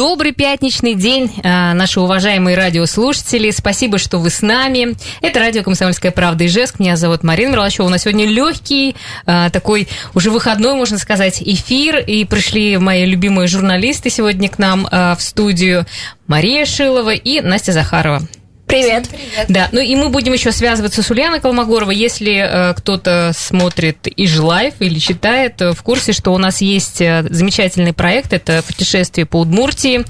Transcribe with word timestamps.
Добрый 0.00 0.32
пятничный 0.32 0.94
день, 0.94 1.30
а, 1.44 1.74
наши 1.74 2.00
уважаемые 2.00 2.56
радиослушатели. 2.56 3.50
Спасибо, 3.50 3.98
что 3.98 4.16
вы 4.16 4.30
с 4.30 4.40
нами. 4.40 4.96
Это 5.20 5.40
радио 5.40 5.62
«Комсомольская 5.62 6.10
правда» 6.10 6.46
Ижевск. 6.46 6.78
Меня 6.78 6.96
зовут 6.96 7.22
Марина 7.22 7.50
Мерлачева. 7.50 7.84
У 7.84 7.90
нас 7.90 8.04
сегодня 8.04 8.24
легкий, 8.24 8.96
а, 9.26 9.50
такой 9.50 9.88
уже 10.14 10.30
выходной, 10.30 10.72
можно 10.72 10.96
сказать, 10.96 11.42
эфир. 11.42 11.98
И 11.98 12.24
пришли 12.24 12.78
мои 12.78 13.04
любимые 13.04 13.46
журналисты 13.46 14.08
сегодня 14.08 14.48
к 14.48 14.58
нам 14.58 14.88
а, 14.90 15.14
в 15.16 15.20
студию. 15.20 15.84
Мария 16.26 16.64
Шилова 16.64 17.12
и 17.12 17.42
Настя 17.42 17.72
Захарова. 17.72 18.22
Привет. 18.70 19.08
Привет. 19.08 19.46
Да, 19.48 19.68
ну 19.72 19.80
и 19.80 19.96
мы 19.96 20.10
будем 20.10 20.32
еще 20.32 20.52
связываться 20.52 21.02
с 21.02 21.10
Ульяной 21.10 21.40
Колмогоровой. 21.40 21.96
Если 21.96 22.36
э, 22.36 22.74
кто-то 22.74 23.32
смотрит 23.34 24.06
Ижлайф 24.06 24.74
или 24.78 24.98
читает, 25.00 25.60
э, 25.60 25.72
в 25.72 25.82
курсе, 25.82 26.12
что 26.12 26.32
у 26.32 26.38
нас 26.38 26.60
есть 26.60 27.00
э, 27.00 27.26
замечательный 27.28 27.92
проект. 27.92 28.32
Это 28.32 28.62
путешествие 28.64 29.26
по 29.26 29.40
Удмуртии 29.40 30.04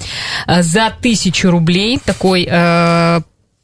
э, 0.47 0.63
за 0.63 0.93
тысячу 1.01 1.51
рублей. 1.51 2.01
Такой 2.05 2.47
э, 2.51 3.21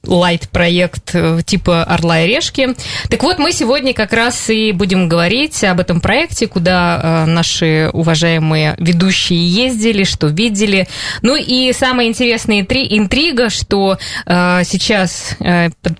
лайт-проект 0.06 1.14
э, 1.14 1.40
типа 1.44 1.84
«Орла 1.84 2.20
и 2.20 2.26
решки». 2.26 2.74
Так 3.08 3.22
вот, 3.22 3.38
мы 3.38 3.52
сегодня 3.52 3.94
как 3.94 4.12
раз 4.12 4.50
и 4.50 4.72
будем 4.72 5.08
говорить 5.08 5.62
об 5.64 5.80
этом 5.80 6.00
проекте, 6.00 6.46
куда 6.46 7.00
э, 7.02 7.24
наши 7.26 7.90
уважаемые 7.92 8.74
ведущие 8.78 9.46
ездили, 9.46 10.04
что 10.04 10.28
видели. 10.28 10.88
Ну 11.22 11.36
и 11.36 11.72
самая 11.72 12.06
интересная 12.06 12.60
интрига, 12.60 13.50
что 13.50 13.98
э, 14.26 14.62
сейчас 14.64 15.36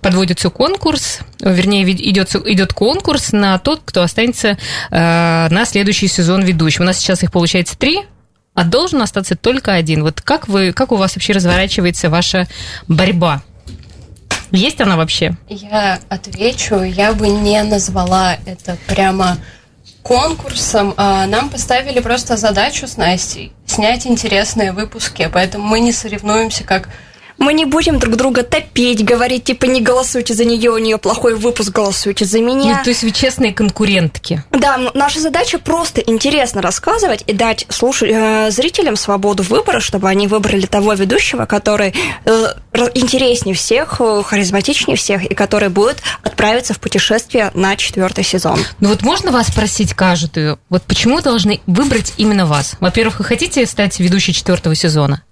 подводится 0.01 0.51
конкурс, 0.51 1.21
вернее, 1.41 1.85
идет, 1.85 2.35
идет 2.35 2.73
конкурс 2.73 3.33
на 3.33 3.59
тот, 3.59 3.83
кто 3.85 4.03
останется 4.03 4.59
на 4.91 5.65
следующий 5.67 6.09
сезон 6.09 6.43
ведущим. 6.43 6.83
У 6.83 6.87
нас 6.87 6.99
сейчас 6.99 7.23
их 7.23 7.33
получается 7.33 7.77
три, 7.79 8.01
а 8.57 8.65
должен 8.65 9.03
остаться 9.03 9.37
только 9.37 9.75
один. 9.75 10.03
Вот 10.03 10.23
как, 10.23 10.49
вы, 10.49 10.73
как 10.73 10.91
у 10.91 10.97
вас 10.97 11.15
вообще 11.15 11.35
разворачивается 11.35 12.09
ваша 12.09 12.49
борьба? 12.89 13.43
Есть 14.51 14.81
она 14.81 14.97
вообще? 14.97 15.37
Я 15.49 16.01
отвечу, 16.09 16.83
я 16.83 17.13
бы 17.13 17.29
не 17.29 17.63
назвала 17.63 18.37
это 18.47 18.77
прямо 18.87 19.39
конкурсом. 20.03 20.95
А 20.97 21.27
нам 21.27 21.51
поставили 21.51 22.01
просто 22.01 22.37
задачу 22.37 22.87
с 22.87 22.97
Настей 22.97 23.53
снять 23.67 24.07
интересные 24.07 24.73
выпуски, 24.73 25.29
поэтому 25.33 25.67
мы 25.67 25.81
не 25.81 25.93
соревнуемся 25.93 26.65
как 26.65 26.89
мы 27.39 27.53
не 27.53 27.65
будем 27.65 27.99
друг 27.99 28.17
друга 28.17 28.43
топить, 28.43 29.05
говорить, 29.05 29.45
типа, 29.45 29.67
не 29.67 29.81
голосуйте 29.81 30.35
за 30.35 30.45
нее, 30.45 30.71
у 30.71 30.79
нее 30.79 30.99
плохой 30.99 31.35
выпуск, 31.35 31.71
голосуйте 31.71 32.25
за 32.25 32.41
меня. 32.41 32.79
Ну, 32.79 32.85
то 32.85 32.91
есть 32.91 33.03
вы 33.03 33.11
честные 33.11 33.53
конкурентки. 33.53 34.43
Да, 34.53 34.79
наша 34.95 35.21
задача 35.21 35.59
просто 35.59 36.01
интересно 36.01 36.63
рассказывать 36.63 37.25
и 37.27 37.33
дать 37.33 37.67
слуш... 37.69 38.03
Э, 38.03 38.51
зрителям 38.51 38.97
свободу 38.97 39.43
выбора, 39.43 39.81
чтобы 39.81 40.09
они 40.09 40.27
выбрали 40.27 40.67
того 40.67 40.95
ведущего, 40.95 41.47
который 41.47 41.95
э, 42.25 42.47
интереснее 42.95 43.55
всех, 43.55 44.01
э, 44.01 44.23
харизматичнее 44.25 44.97
всех, 44.97 45.25
и 45.25 45.35
который 45.35 45.69
будет 45.69 45.99
отправиться 46.23 46.75
в 46.75 46.81
путешествие 46.81 47.51
на 47.55 47.77
четвертый 47.77 48.25
сезон. 48.25 48.59
Ну 48.81 48.89
вот 48.89 49.03
можно 49.03 49.31
вас 49.31 49.49
спросить 49.49 49.95
каждую, 49.95 50.59
вот 50.69 50.83
почему 50.83 51.21
должны 51.21 51.61
выбрать 51.67 52.15
именно 52.17 52.47
вас? 52.47 52.77
Во-первых, 52.81 53.19
вы 53.19 53.25
хотите 53.25 53.67
стать 53.67 53.99
ведущей 53.99 54.33
четвертого 54.33 54.75
сезона? 54.75 55.23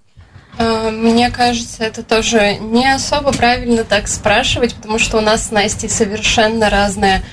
Э, 0.57 0.89
мне 0.91 1.29
кажется, 1.31 1.83
это 1.83 2.03
тоже 2.03 2.55
не 2.55 2.91
особо 2.91 3.31
правильно 3.33 3.83
так 3.83 4.07
спрашивать, 4.07 4.75
потому 4.75 4.99
что 4.99 5.17
у 5.17 5.21
нас 5.21 5.47
с 5.47 5.51
Настей 5.51 5.89
совершенно 5.89 6.69
разная 6.69 7.23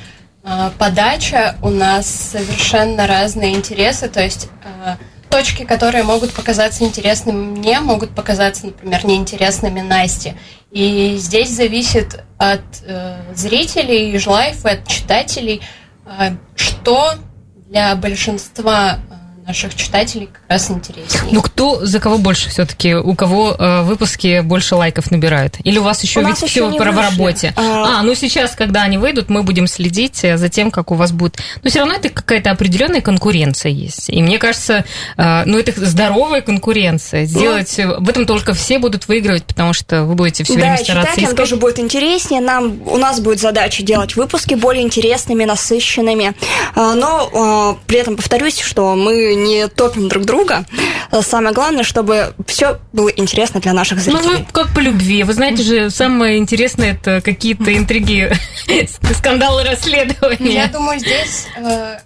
э, 0.43 0.71
подача, 0.79 1.57
у 1.63 1.71
нас 1.71 2.07
совершенно 2.07 3.07
разные 3.07 3.55
интересы, 3.55 4.09
то 4.09 4.23
есть 4.23 4.49
э, 4.65 4.97
точки, 5.31 5.65
которые 5.65 6.05
могут 6.05 6.33
показаться 6.33 6.85
интересными 6.85 7.59
мне, 7.59 7.81
могут 7.81 8.11
показаться, 8.11 8.67
например, 8.67 9.07
неинтересными 9.07 9.81
Насте. 9.81 10.37
И 10.71 11.17
здесь 11.19 11.51
зависит 11.51 12.25
от 12.39 12.63
зрителей, 13.35 14.11
и 14.11 14.19
от 14.65 14.87
читателей, 14.87 15.61
что 16.57 17.15
для 17.69 17.95
большинства 17.95 18.99
наших 19.53 19.75
читателей 19.75 20.31
как 20.33 20.43
раз 20.49 20.71
интереснее. 20.71 21.31
Ну, 21.31 21.43
кто 21.43 21.85
за 21.85 22.01
кого 22.01 22.17
больше 22.17 22.49
все-таки? 22.49 22.95
У 22.95 23.15
кого 23.15 23.55
э, 23.59 23.83
выпуски 23.83 24.41
больше 24.41 24.77
лайков 24.77 25.11
набирают? 25.11 25.57
Или 25.63 25.79
у 25.79 25.83
вас 25.83 26.03
еще 26.03 26.21
у 26.21 26.27
ведь 26.27 26.39
все 26.39 26.71
в 26.71 26.81
работе? 26.81 27.53
А... 27.55 28.01
а, 28.01 28.03
ну 28.03 28.15
сейчас, 28.15 28.53
когда 28.53 28.83
они 28.83 28.97
выйдут, 28.97 29.29
мы 29.29 29.43
будем 29.43 29.67
следить 29.67 30.25
э, 30.25 30.39
за 30.39 30.49
тем, 30.49 30.71
как 30.71 30.91
у 30.91 30.95
вас 30.95 31.13
будет. 31.13 31.37
Но 31.63 31.69
все 31.69 31.81
равно 31.81 31.95
это 31.95 32.09
какая-то 32.09 32.51
определенная 32.51 33.03
конкуренция 33.03 33.71
есть. 33.71 34.09
И 34.09 34.23
мне 34.23 34.39
кажется, 34.39 34.87
э, 35.19 35.43
ну 35.45 35.59
это 35.59 35.73
здоровая 35.85 36.41
конкуренция. 36.41 37.27
Сделать 37.27 37.75
ну, 37.77 38.01
в 38.01 38.09
этом 38.09 38.25
только 38.25 38.55
все 38.55 38.79
будут 38.79 39.07
выигрывать, 39.07 39.45
потому 39.45 39.75
что 39.75 40.05
вы 40.05 40.15
будете 40.15 40.45
все 40.45 40.55
да, 40.55 40.61
время 40.61 40.79
стараться 40.79 41.21
искать. 41.21 41.37
тоже 41.37 41.57
будет 41.57 41.79
интереснее. 41.79 42.41
Нам, 42.41 42.81
у 42.87 42.97
нас 42.97 43.21
будет 43.21 43.39
задача 43.39 43.83
делать 43.83 44.17
выпуски 44.17 44.55
более 44.55 44.83
интересными, 44.83 45.45
насыщенными. 45.45 46.33
А, 46.75 46.95
но 46.95 47.79
при 47.87 47.99
этом 47.99 48.17
повторюсь, 48.17 48.61
что 48.61 48.95
мы 48.95 49.35
не 49.43 49.69
топим 49.69 50.09
друг 50.09 50.25
друга. 50.25 50.65
Самое 51.21 51.55
главное, 51.55 51.85
чтобы 51.85 52.35
все 52.47 52.79
было 52.93 53.09
интересно 53.09 53.61
для 53.61 53.73
наших 53.73 53.99
ну, 53.99 54.05
зрителей. 54.05 54.39
Ну, 54.39 54.47
как 54.53 54.75
по 54.75 54.81
любви. 54.81 55.23
Вы 55.23 55.33
знаете 55.35 55.63
же, 55.63 55.91
самое 55.91 56.39
интересное 56.39 56.93
это 56.93 57.21
какие-то 57.21 57.77
интриги, 57.77 58.33
скандалы, 59.19 59.65
расследования. 59.65 60.55
Я 60.55 60.69
думаю, 60.69 60.99
здесь, 60.99 61.47
э, 61.57 61.99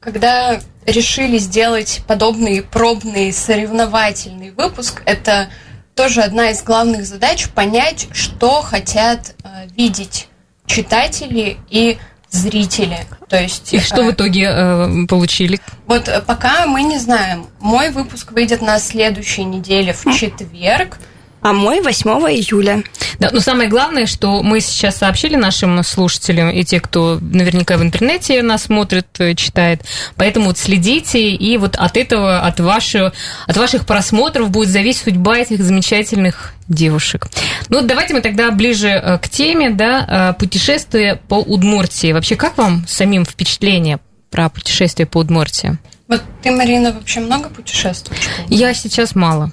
когда 0.00 0.60
решили 0.86 1.38
сделать 1.38 2.02
подобный 2.06 2.62
пробный 2.62 3.32
соревновательный 3.32 4.50
выпуск, 4.50 5.02
это 5.04 5.50
тоже 5.94 6.22
одна 6.22 6.50
из 6.50 6.62
главных 6.62 7.06
задач 7.06 7.48
понять, 7.48 8.08
что 8.12 8.62
хотят 8.62 9.34
э, 9.42 9.66
видеть 9.76 10.28
читатели 10.66 11.56
и 11.70 11.98
зрители. 12.30 13.06
То 13.28 13.40
есть, 13.40 13.72
И 13.72 13.80
что 13.80 14.02
в 14.02 14.08
э, 14.08 14.12
итоге 14.12 14.44
э, 14.50 15.06
получили? 15.06 15.60
Вот 15.86 16.08
э, 16.08 16.20
пока 16.20 16.66
мы 16.66 16.82
не 16.82 16.98
знаем. 16.98 17.46
Мой 17.60 17.90
выпуск 17.90 18.32
выйдет 18.32 18.62
на 18.62 18.78
следующей 18.78 19.44
неделе 19.44 19.92
в 19.92 20.04
четверг 20.14 20.98
а 21.40 21.52
мой 21.52 21.80
8 21.80 22.08
июля. 22.10 22.82
Да, 23.18 23.30
но 23.32 23.40
самое 23.40 23.68
главное, 23.68 24.06
что 24.06 24.42
мы 24.42 24.60
сейчас 24.60 24.98
сообщили 24.98 25.36
нашим 25.36 25.82
слушателям 25.82 26.50
и 26.50 26.64
те, 26.64 26.80
кто 26.80 27.18
наверняка 27.20 27.76
в 27.76 27.82
интернете 27.82 28.42
нас 28.42 28.64
смотрит, 28.64 29.06
э, 29.18 29.34
читает. 29.34 29.82
Поэтому 30.16 30.46
вот 30.46 30.58
следите, 30.58 31.30
и 31.30 31.56
вот 31.56 31.76
от 31.76 31.96
этого, 31.96 32.40
от, 32.40 32.60
вашего, 32.60 33.12
от 33.46 33.56
ваших 33.56 33.86
просмотров 33.86 34.50
будет 34.50 34.68
зависеть 34.68 35.02
судьба 35.02 35.38
этих 35.38 35.62
замечательных 35.62 36.54
девушек. 36.68 37.28
Ну, 37.68 37.82
давайте 37.82 38.14
мы 38.14 38.20
тогда 38.20 38.50
ближе 38.50 38.88
э, 38.88 39.18
к 39.18 39.28
теме, 39.28 39.70
да, 39.70 40.34
э, 40.36 40.38
путешествие 40.38 41.16
по 41.28 41.36
Удмуртии. 41.36 42.12
Вообще, 42.12 42.36
как 42.36 42.58
вам 42.58 42.86
самим 42.86 43.24
впечатление 43.24 43.98
про 44.30 44.48
путешествие 44.48 45.06
по 45.06 45.18
Удмуртии? 45.18 45.78
Вот 46.08 46.22
ты, 46.42 46.50
Марина, 46.50 46.92
вообще 46.92 47.20
много 47.20 47.48
путешествуешь? 47.48 48.20
Я 48.48 48.72
сейчас 48.74 49.14
мало. 49.14 49.52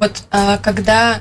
Вот 0.00 0.22
а, 0.30 0.56
когда 0.56 1.20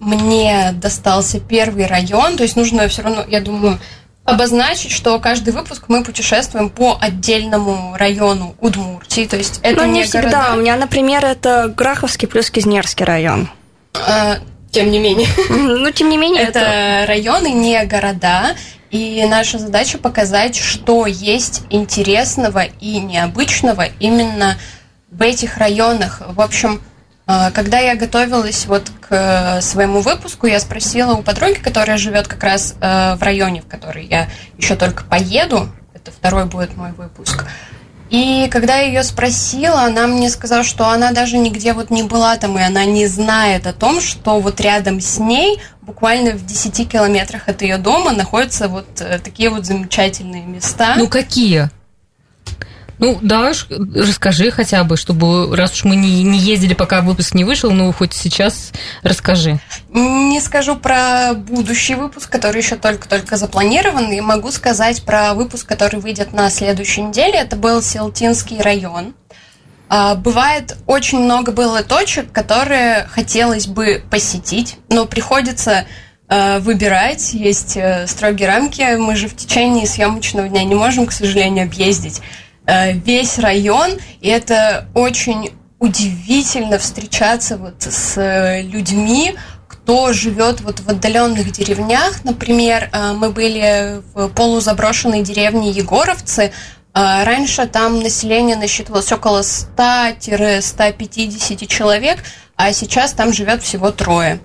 мне 0.00 0.72
достался 0.74 1.38
первый 1.38 1.86
район, 1.86 2.36
то 2.36 2.42
есть 2.42 2.56
нужно 2.56 2.88
все 2.88 3.02
равно, 3.02 3.24
я 3.28 3.40
думаю, 3.40 3.78
обозначить, 4.24 4.90
что 4.90 5.18
каждый 5.20 5.54
выпуск 5.54 5.84
мы 5.88 6.02
путешествуем 6.02 6.70
по 6.70 6.98
отдельному 7.00 7.96
району 7.96 8.56
Удмуртии, 8.60 9.26
то 9.26 9.36
есть 9.36 9.60
это 9.62 9.86
ну, 9.86 9.92
не, 9.92 10.00
не 10.00 10.04
всегда. 10.04 10.28
Города. 10.28 10.54
У 10.54 10.60
меня, 10.60 10.76
например, 10.76 11.24
это 11.24 11.72
Граховский 11.74 12.26
плюс 12.28 12.50
Кизнерский 12.50 13.04
район. 13.04 13.48
А, 13.94 14.38
тем 14.70 14.90
не 14.90 14.98
менее. 14.98 15.28
Ну, 15.48 15.90
тем 15.92 16.10
не 16.10 16.18
менее. 16.18 16.42
Это, 16.42 16.58
это 16.58 17.06
районы, 17.06 17.52
не 17.52 17.82
города. 17.86 18.56
И 18.90 19.24
наша 19.28 19.58
задача 19.58 19.98
показать, 19.98 20.56
что 20.56 21.06
есть 21.06 21.62
интересного 21.70 22.64
и 22.64 22.98
необычного 22.98 23.86
именно 24.00 24.58
в 25.10 25.22
этих 25.22 25.58
районах. 25.58 26.22
В 26.26 26.40
общем, 26.40 26.82
когда 27.52 27.78
я 27.78 27.94
готовилась 27.94 28.64
вот 28.66 28.90
к 29.00 29.08
э, 29.10 29.60
своему 29.60 30.00
выпуску, 30.00 30.46
я 30.46 30.60
спросила 30.60 31.12
у 31.14 31.22
подруги, 31.22 31.58
которая 31.58 31.98
живет 31.98 32.26
как 32.26 32.42
раз 32.42 32.74
э, 32.80 33.16
в 33.16 33.22
районе, 33.22 33.60
в 33.60 33.66
который 33.66 34.06
я 34.06 34.28
еще 34.56 34.76
только 34.76 35.04
поеду, 35.04 35.68
это 35.92 36.10
второй 36.10 36.46
будет 36.46 36.76
мой 36.76 36.92
выпуск. 36.92 37.44
И 38.10 38.48
когда 38.50 38.78
я 38.78 38.86
ее 38.86 39.02
спросила, 39.02 39.82
она 39.82 40.06
мне 40.06 40.30
сказала, 40.30 40.64
что 40.64 40.88
она 40.88 41.12
даже 41.12 41.36
нигде 41.36 41.74
вот 41.74 41.90
не 41.90 42.02
была 42.02 42.36
там, 42.36 42.58
и 42.58 42.62
она 42.62 42.86
не 42.86 43.06
знает 43.06 43.66
о 43.66 43.74
том, 43.74 44.00
что 44.00 44.40
вот 44.40 44.60
рядом 44.60 45.00
с 45.00 45.18
ней, 45.18 45.60
буквально 45.82 46.32
в 46.32 46.46
10 46.46 46.88
километрах 46.90 47.48
от 47.48 47.60
ее 47.60 47.76
дома, 47.76 48.12
находятся 48.12 48.68
вот 48.68 49.00
э, 49.00 49.18
такие 49.18 49.50
вот 49.50 49.66
замечательные 49.66 50.44
места. 50.44 50.94
Ну 50.96 51.08
какие? 51.08 51.68
Ну, 52.98 53.18
да, 53.22 53.52
расскажи 53.94 54.50
хотя 54.50 54.82
бы, 54.82 54.96
чтобы, 54.96 55.54
раз 55.56 55.72
уж 55.72 55.84
мы 55.84 55.96
не, 55.96 56.22
не 56.24 56.38
ездили, 56.38 56.74
пока 56.74 57.00
выпуск 57.00 57.34
не 57.34 57.44
вышел, 57.44 57.70
ну, 57.70 57.92
хоть 57.92 58.12
сейчас 58.12 58.72
расскажи. 59.02 59.60
Не 59.92 60.40
скажу 60.40 60.74
про 60.76 61.34
будущий 61.34 61.94
выпуск, 61.94 62.28
который 62.28 62.60
еще 62.60 62.76
только-только 62.76 63.36
запланирован, 63.36 64.10
и 64.10 64.20
могу 64.20 64.50
сказать 64.50 65.04
про 65.04 65.34
выпуск, 65.34 65.66
который 65.66 66.00
выйдет 66.00 66.32
на 66.32 66.50
следующей 66.50 67.02
неделе. 67.02 67.38
Это 67.38 67.56
был 67.56 67.82
Селтинский 67.82 68.60
район. 68.60 69.14
А, 69.88 70.14
бывает 70.16 70.76
очень 70.86 71.20
много 71.20 71.52
было 71.52 71.82
точек, 71.82 72.30
которые 72.32 73.06
хотелось 73.10 73.66
бы 73.66 74.02
посетить, 74.10 74.76
но 74.90 75.06
приходится 75.06 75.86
э, 76.28 76.58
выбирать, 76.58 77.32
есть 77.32 77.76
э, 77.76 78.06
строгие 78.06 78.48
рамки. 78.48 78.96
Мы 78.96 79.16
же 79.16 79.28
в 79.28 79.36
течение 79.36 79.86
съемочного 79.86 80.48
дня 80.48 80.64
не 80.64 80.74
можем, 80.74 81.06
к 81.06 81.12
сожалению, 81.12 81.64
объездить 81.64 82.20
весь 83.04 83.38
район, 83.38 83.98
и 84.20 84.28
это 84.28 84.88
очень 84.94 85.52
удивительно 85.78 86.78
встречаться 86.78 87.56
вот 87.56 87.82
с 87.82 88.60
людьми, 88.62 89.34
кто 89.66 90.12
живет 90.12 90.60
вот 90.60 90.80
в 90.80 90.88
отдаленных 90.88 91.50
деревнях. 91.50 92.24
Например, 92.24 92.90
мы 93.16 93.30
были 93.30 94.02
в 94.12 94.28
полузаброшенной 94.28 95.22
деревне 95.22 95.70
Егоровцы, 95.70 96.52
раньше 96.92 97.66
там 97.66 98.00
население 98.00 98.56
насчитывалось 98.56 99.10
около 99.12 99.40
100-150 99.40 101.66
человек, 101.66 102.18
а 102.56 102.72
сейчас 102.72 103.12
там 103.12 103.32
живет 103.32 103.62
всего 103.62 103.92
трое. 103.92 104.40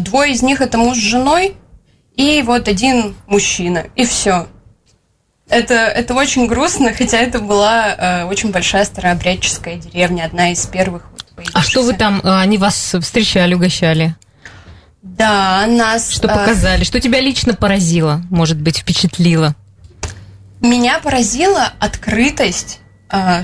Двое 0.00 0.32
из 0.32 0.42
них 0.42 0.60
это 0.60 0.76
муж 0.76 0.98
с 0.98 1.00
женой, 1.00 1.56
и 2.14 2.42
вот 2.42 2.68
один 2.68 3.16
мужчина, 3.26 3.86
и 3.96 4.04
все. 4.04 4.48
Это, 5.48 5.74
это 5.74 6.14
очень 6.14 6.46
грустно, 6.46 6.92
хотя 6.92 7.18
это 7.18 7.38
была 7.38 7.94
э, 7.94 8.24
очень 8.24 8.50
большая 8.50 8.84
старообрядческая 8.84 9.76
деревня, 9.76 10.24
одна 10.24 10.52
из 10.52 10.66
первых. 10.66 11.02
Вот, 11.36 11.46
а 11.52 11.62
что 11.62 11.82
вы 11.82 11.92
там, 11.92 12.20
они 12.24 12.58
вас 12.58 12.94
встречали, 13.00 13.54
угощали? 13.54 14.16
Да, 15.02 15.66
нас... 15.66 16.10
Что 16.10 16.28
показали? 16.28 16.82
Что 16.82 16.98
тебя 16.98 17.20
лично 17.20 17.54
поразило, 17.54 18.22
может 18.30 18.58
быть, 18.58 18.78
впечатлило? 18.78 19.54
Меня 20.60 20.98
поразила 20.98 21.72
открытость 21.78 22.80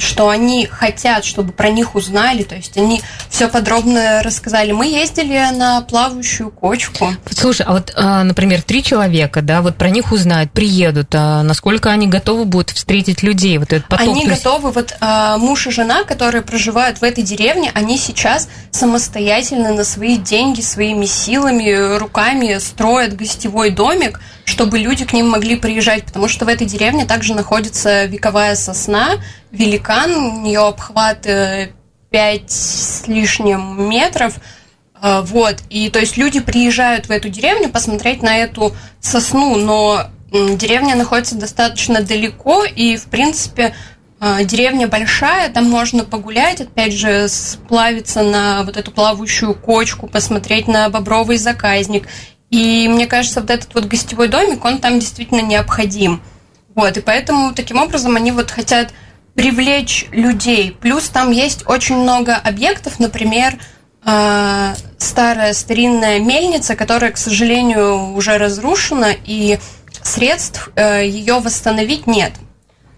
что 0.01 0.29
они 0.31 0.67
хотят, 0.67 1.25
чтобы 1.25 1.53
про 1.53 1.69
них 1.71 1.95
узнали, 1.95 2.43
то 2.43 2.57
есть 2.57 2.77
они 2.77 3.03
все 3.29 3.49
подробно 3.49 4.23
рассказали. 4.23 4.73
Мы 4.73 4.87
ездили 4.87 5.39
на 5.55 5.83
плавающую 5.83 6.51
кочку. 6.51 7.15
Слушай, 7.31 7.67
а 7.67 7.73
вот, 7.73 7.93
а, 7.95 8.25
например, 8.25 8.63
три 8.63 8.83
человека, 8.83 9.43
да, 9.43 9.63
вот 9.63 9.77
про 9.77 9.91
них 9.91 10.11
узнают, 10.11 10.51
приедут, 10.51 11.15
а 11.15 11.43
насколько 11.43 11.91
они 11.91 12.09
готовы 12.09 12.47
будут 12.47 12.71
встретить 12.71 13.23
людей, 13.23 13.59
вот 13.59 13.73
этот 13.73 13.87
поток? 13.87 14.09
Они 14.09 14.27
готовы, 14.27 14.73
вот 14.73 14.97
муж 15.39 15.67
и 15.69 15.71
жена, 15.71 16.03
которые 16.05 16.43
проживают 16.43 16.99
в 16.99 17.05
этой 17.05 17.23
деревне, 17.23 17.71
они 17.75 17.97
сейчас 17.97 18.49
самостоятельно 18.73 19.73
на 19.73 19.85
свои 19.85 20.17
деньги, 20.17 20.63
своими 20.63 21.07
силами, 21.07 21.97
руками 21.99 22.59
строят 22.59 23.15
гостевой 23.15 23.71
домик, 23.71 24.21
чтобы 24.45 24.79
люди 24.79 25.05
к 25.05 25.13
ним 25.13 25.29
могли 25.29 25.55
приезжать, 25.55 26.05
потому 26.05 26.27
что 26.27 26.45
в 26.45 26.49
этой 26.49 26.67
деревне 26.67 27.05
также 27.05 27.35
находится 27.35 28.07
вековая 28.07 28.57
сосна, 28.57 29.11
великан, 29.53 30.13
у 30.15 30.41
нее 30.43 30.61
обхват 30.61 31.23
5 31.23 31.73
э, 32.13 32.45
с 32.47 33.05
лишним 33.07 33.89
метров, 33.89 34.35
э, 35.01 35.23
вот, 35.23 35.57
и 35.71 35.91
то 35.91 35.99
есть 35.99 36.17
люди 36.17 36.41
приезжают 36.41 37.07
в 37.07 37.11
эту 37.11 37.29
деревню 37.29 37.69
посмотреть 37.69 38.23
на 38.23 38.37
эту 38.37 38.75
сосну, 39.01 39.57
но 39.57 40.07
деревня 40.31 40.95
находится 40.95 41.37
достаточно 41.37 42.03
далеко, 42.03 42.65
и, 42.65 42.97
в 42.97 43.07
принципе, 43.07 43.75
э, 44.21 44.45
деревня 44.45 44.87
большая, 44.87 45.51
там 45.51 45.69
можно 45.69 46.05
погулять, 46.05 46.61
опять 46.61 46.93
же, 46.93 47.29
сплавиться 47.29 48.23
на 48.23 48.63
вот 48.63 48.77
эту 48.77 48.93
плавающую 48.93 49.55
кочку, 49.55 50.07
посмотреть 50.07 50.69
на 50.69 50.89
бобровый 50.89 51.37
заказник. 51.37 52.07
И 52.51 52.89
мне 52.89 53.07
кажется, 53.07 53.41
вот 53.41 53.51
этот 53.51 53.75
вот 53.75 53.85
гостевой 53.85 54.29
домик, 54.29 54.65
он 54.65 54.79
там 54.79 54.99
действительно 54.99 55.41
необходим. 55.41 56.21
Вот, 56.75 56.97
и 56.97 57.01
поэтому 57.01 57.53
таким 57.55 57.79
образом 57.79 58.17
они 58.17 58.33
вот 58.33 58.51
хотят 58.51 58.93
привлечь 59.41 60.07
людей. 60.13 60.77
Плюс 60.79 61.09
там 61.09 61.31
есть 61.31 61.67
очень 61.67 61.97
много 61.97 62.37
объектов, 62.37 62.99
например, 63.01 63.55
э, 64.05 64.75
старая 64.99 65.55
старинная 65.55 66.21
мельница, 66.21 66.77
которая, 66.77 67.11
к 67.11 67.17
сожалению, 67.17 68.13
уже 68.13 68.37
разрушена, 68.37 69.15
и 69.25 69.59
средств 70.03 70.69
э, 70.77 71.07
ее 71.07 71.41
восстановить 71.41 72.07
нет. 72.07 72.33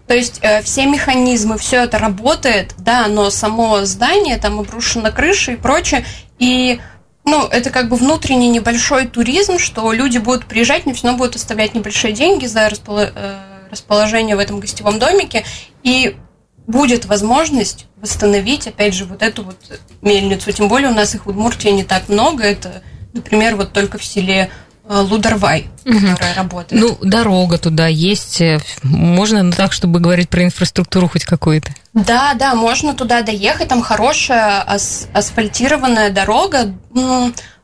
То 0.05 0.15
есть 0.15 0.39
э, 0.41 0.61
все 0.63 0.85
механизмы, 0.85 1.57
все 1.57 1.77
это 1.83 1.97
работает, 1.97 2.75
да, 2.77 3.07
но 3.07 3.29
само 3.29 3.85
здание, 3.85 4.35
там 4.37 4.59
обрушена 4.59 5.13
крыша 5.13 5.53
и 5.53 5.55
прочее, 5.55 6.05
и 6.39 6.81
ну, 7.23 7.47
это 7.47 7.69
как 7.69 7.87
бы 7.87 7.95
внутренний 7.95 8.49
небольшой 8.49 9.07
туризм, 9.07 9.59
что 9.59 9.93
люди 9.93 10.17
будут 10.17 10.45
приезжать, 10.45 10.85
не 10.85 10.91
все 10.91 11.07
равно 11.07 11.19
будут 11.19 11.37
оставлять 11.37 11.73
небольшие 11.73 12.11
деньги 12.11 12.47
за 12.47 12.69
расположение 13.71 14.35
в 14.35 14.39
этом 14.39 14.59
гостевом 14.59 14.99
домике, 14.99 15.45
и 15.83 16.17
будет 16.67 17.05
возможность 17.05 17.87
восстановить, 17.97 18.67
опять 18.67 18.93
же, 18.93 19.05
вот 19.05 19.21
эту 19.21 19.43
вот 19.43 19.57
мельницу. 20.01 20.51
Тем 20.51 20.67
более 20.67 20.89
у 20.89 20.93
нас 20.93 21.15
их 21.15 21.25
в 21.25 21.29
Удмуртии 21.29 21.69
не 21.69 21.83
так 21.83 22.09
много. 22.09 22.43
Это, 22.43 22.83
например, 23.13 23.55
вот 23.55 23.73
только 23.73 23.97
в 23.97 24.03
селе 24.03 24.49
э, 24.87 24.99
Лударвай, 24.99 25.67
угу. 25.85 25.99
которая 25.99 26.35
работает. 26.35 26.81
Ну, 26.81 26.97
дорога 27.01 27.57
туда 27.57 27.87
есть. 27.87 28.41
Можно 28.81 29.51
так, 29.51 29.73
чтобы 29.73 29.99
говорить 29.99 30.29
про 30.29 30.43
инфраструктуру 30.43 31.07
хоть 31.07 31.25
какую-то? 31.25 31.73
Да, 31.93 32.33
да, 32.33 32.55
можно 32.55 32.93
туда 32.93 33.21
доехать. 33.21 33.67
Там 33.67 33.81
хорошая 33.81 34.63
ас- 34.65 35.07
асфальтированная 35.13 36.09
дорога 36.09 36.73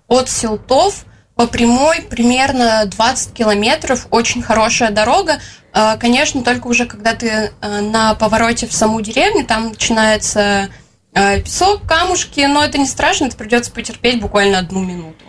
от 0.08 0.30
Силтов 0.30 1.06
по 1.36 1.48
прямой 1.48 2.02
примерно 2.02 2.86
20 2.86 3.34
километров. 3.34 4.08
Очень 4.10 4.42
хорошая 4.42 4.92
дорога. 4.92 5.40
А, 5.72 5.98
конечно, 5.98 6.44
только 6.44 6.68
уже 6.68 6.86
когда 6.86 7.14
ты 7.14 7.52
а, 7.62 7.82
на 7.82 8.16
повороте 8.16 8.68
в 8.68 8.74
саму 8.74 9.02
деревню, 9.02 9.46
там 9.46 9.70
начинается 9.70 10.70
а, 11.14 11.40
песок, 11.40 11.84
камушки, 11.86 12.42
но 12.42 12.64
это 12.64 12.78
не 12.78 12.86
страшно, 12.86 13.26
это 13.26 13.38
придется 13.38 13.72
потерпеть 13.72 14.20
буквально 14.20 14.60
одну 14.60 14.84
минуту. 14.84 15.26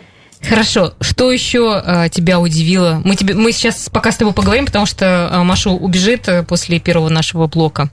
Хорошо. 0.47 0.93
Что 0.99 1.31
еще 1.31 1.81
э, 1.85 2.09
тебя 2.09 2.39
удивило? 2.39 3.01
Мы, 3.05 3.15
тебе, 3.15 3.35
мы 3.35 3.51
сейчас 3.51 3.89
пока 3.91 4.11
с 4.11 4.17
тобой 4.17 4.33
поговорим, 4.33 4.65
потому 4.65 4.87
что 4.87 5.29
э, 5.31 5.43
Маша 5.43 5.69
убежит 5.69 6.27
э, 6.27 6.43
после 6.43 6.79
первого 6.79 7.09
нашего 7.09 7.45
блока. 7.47 7.91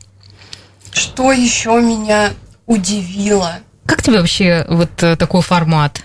Что 0.93 1.31
еще 1.31 1.81
меня 1.81 2.31
удивило? 2.67 3.59
Как 3.85 4.03
тебе 4.03 4.19
вообще 4.19 4.65
вот 4.69 5.03
э, 5.03 5.17
такой 5.17 5.43
формат? 5.43 6.03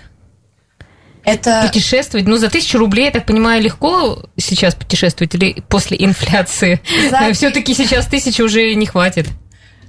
Это... 1.24 1.62
Путешествовать, 1.66 2.26
ну, 2.26 2.36
за 2.36 2.50
тысячу 2.50 2.78
рублей, 2.78 3.06
я 3.06 3.10
так 3.10 3.26
понимаю, 3.26 3.62
легко 3.62 4.22
сейчас 4.36 4.74
путешествовать 4.74 5.34
или 5.34 5.62
после 5.68 5.96
инфляции? 5.98 6.80
За... 7.10 7.32
Все-таки 7.32 7.74
сейчас 7.74 8.06
тысячи 8.06 8.42
уже 8.42 8.74
не 8.74 8.86
хватит. 8.86 9.28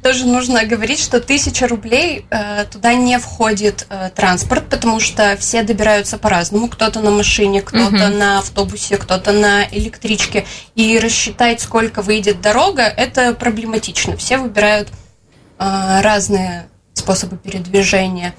Тоже 0.06 0.28
нужно 0.28 0.64
говорить, 0.66 1.00
что 1.00 1.20
тысяча 1.20 1.68
рублей 1.68 2.28
э, 2.30 2.66
туда 2.72 2.94
не 2.94 3.18
входит 3.18 3.88
э, 3.90 4.12
транспорт, 4.16 4.70
потому 4.70 5.00
что 5.00 5.36
все 5.38 5.64
добираются 5.64 6.20
по-разному. 6.20 6.68
Кто-то 6.68 7.00
на 7.00 7.10
машине, 7.10 7.64
кто-то 7.64 8.10
угу. 8.10 8.16
на 8.16 8.38
автобусе, 8.38 8.98
кто-то 8.98 9.32
на 9.32 9.66
электричке. 9.72 10.46
И 10.76 11.00
рассчитать, 11.00 11.60
сколько 11.60 12.04
выйдет 12.04 12.40
дорога, 12.40 12.84
это 12.84 13.34
проблематично. 13.34 14.16
Все 14.16 14.38
выбирают 14.38 14.90
э, 15.58 16.02
разные 16.02 16.68
способы 16.94 17.38
передвижения. 17.38 18.36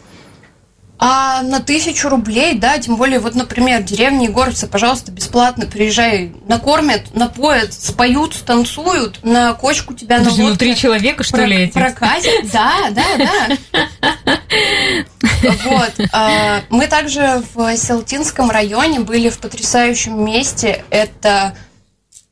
А 0.99 1.43
на 1.43 1.61
тысячу 1.61 2.09
рублей, 2.09 2.55
да, 2.59 2.79
тем 2.79 2.97
более, 2.97 3.19
вот, 3.19 3.35
например, 3.35 3.83
деревни 3.83 4.25
Егоровцы, 4.25 4.67
пожалуйста, 4.67 5.12
бесплатно 5.12 5.67
приезжай, 5.67 6.33
накормят, 6.49 7.15
напоят, 7.15 7.75
споют, 7.75 8.35
станцуют, 8.35 9.23
на 9.23 9.53
кочку 9.53 9.93
тебя 9.93 10.19
Подожди, 10.19 10.43
на 10.43 10.49
ну 10.50 10.57
три 10.57 10.75
человека, 10.75 11.23
что 11.23 11.45
ли, 11.45 11.65
эти? 11.65 11.73
Прокатят, 11.75 12.50
да, 12.50 12.91
да, 12.91 13.05
да. 13.19 14.38
Вот. 15.65 15.93
А, 16.12 16.62
мы 16.71 16.87
также 16.87 17.43
в 17.55 17.76
Селтинском 17.76 18.50
районе 18.50 19.00
были 19.00 19.29
в 19.29 19.38
потрясающем 19.38 20.25
месте. 20.25 20.83
Это 20.88 21.55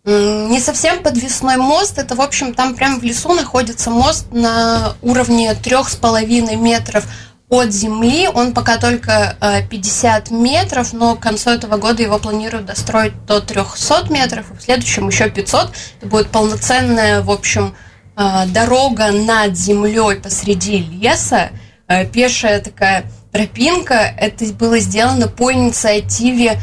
не 0.05 0.61
совсем 0.61 1.03
подвесной 1.03 1.57
мост, 1.57 1.99
это, 1.99 2.15
в 2.15 2.21
общем, 2.21 2.55
там 2.55 2.75
прямо 2.75 2.99
в 2.99 3.03
лесу 3.03 3.33
находится 3.33 3.91
мост 3.91 4.27
на 4.33 4.95
уровне 5.03 5.55
трех 5.55 5.89
с 5.89 5.97
половиной 5.97 6.57
метров 6.57 7.07
от 7.49 7.73
земли. 7.73 8.29
Он 8.29 8.55
пока 8.55 8.79
только 8.79 9.37
50 9.71 10.31
э, 10.31 10.35
метров, 10.35 10.93
но 10.93 11.15
к 11.15 11.21
концу 11.21 11.51
этого 11.51 11.77
года 11.77 12.03
его 12.03 12.19
планируют 12.19 12.67
достроить 12.67 13.27
до 13.27 13.41
300 13.41 14.07
метров, 14.11 14.51
и 14.51 14.57
в 14.57 14.63
следующем 14.63 15.09
еще 15.09 15.31
500. 15.31 15.71
Это 15.99 16.07
будет 16.07 16.29
полноценная, 16.29 17.23
в 17.23 17.31
общем, 17.31 17.75
э, 18.17 18.47
дорога 18.47 19.11
над 19.13 19.57
землей 19.57 20.17
посреди 20.17 20.79
леса, 20.79 21.51
э, 21.87 22.07
пешая 22.07 22.61
такая 22.61 23.05
тропинка. 23.33 23.95
Это 23.95 24.47
было 24.55 24.79
сделано 24.79 25.29
по 25.29 25.53
инициативе 25.53 26.61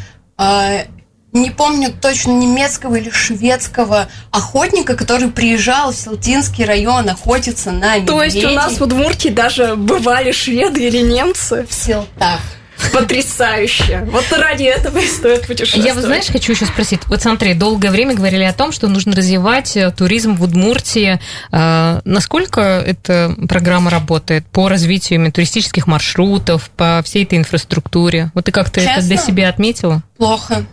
не 1.33 1.50
помню 1.50 1.91
точно 1.91 2.31
немецкого 2.31 2.95
или 2.95 3.09
шведского 3.09 4.09
охотника, 4.31 4.95
который 4.95 5.29
приезжал 5.29 5.91
в 5.91 5.95
Селтинский 5.95 6.65
район 6.65 7.09
охотиться 7.09 7.71
на 7.71 7.97
медведей. 7.97 8.07
То 8.07 8.23
есть 8.23 8.45
у 8.45 8.50
нас 8.50 8.79
в 8.79 8.81
Удмуртии 8.81 9.29
даже 9.29 9.75
бывали 9.75 10.31
шведы 10.31 10.88
или 10.88 11.00
немцы? 11.00 11.65
В 11.69 11.73
Селтах. 11.73 12.39
Потрясающе. 12.93 14.07
Вот 14.11 14.25
ради 14.31 14.63
этого 14.63 14.97
и 14.97 15.07
стоит 15.07 15.45
путешествовать. 15.47 15.85
Я, 15.85 15.93
вот 15.93 16.03
знаешь, 16.03 16.25
хочу 16.25 16.53
еще 16.53 16.65
спросить. 16.65 17.01
Вот 17.05 17.21
смотри, 17.21 17.53
долгое 17.53 17.91
время 17.91 18.15
говорили 18.15 18.43
о 18.43 18.53
том, 18.53 18.71
что 18.71 18.88
нужно 18.88 19.15
развивать 19.15 19.77
э, 19.77 19.91
туризм 19.91 20.35
в 20.35 20.43
Удмуртии. 20.43 21.19
А, 21.51 22.01
насколько 22.05 22.61
эта 22.61 23.35
программа 23.47 23.91
работает 23.91 24.45
по 24.47 24.67
развитию 24.67 25.19
именно 25.19 25.31
туристических 25.31 25.85
маршрутов, 25.85 26.71
по 26.71 27.01
всей 27.05 27.23
этой 27.23 27.38
инфраструктуре? 27.38 28.31
Вот 28.33 28.45
ты 28.45 28.51
как-то 28.51 28.81
это 28.81 29.01
для 29.01 29.17
себя 29.17 29.50
отметила? 29.50 30.01
Плохо. 30.17 30.65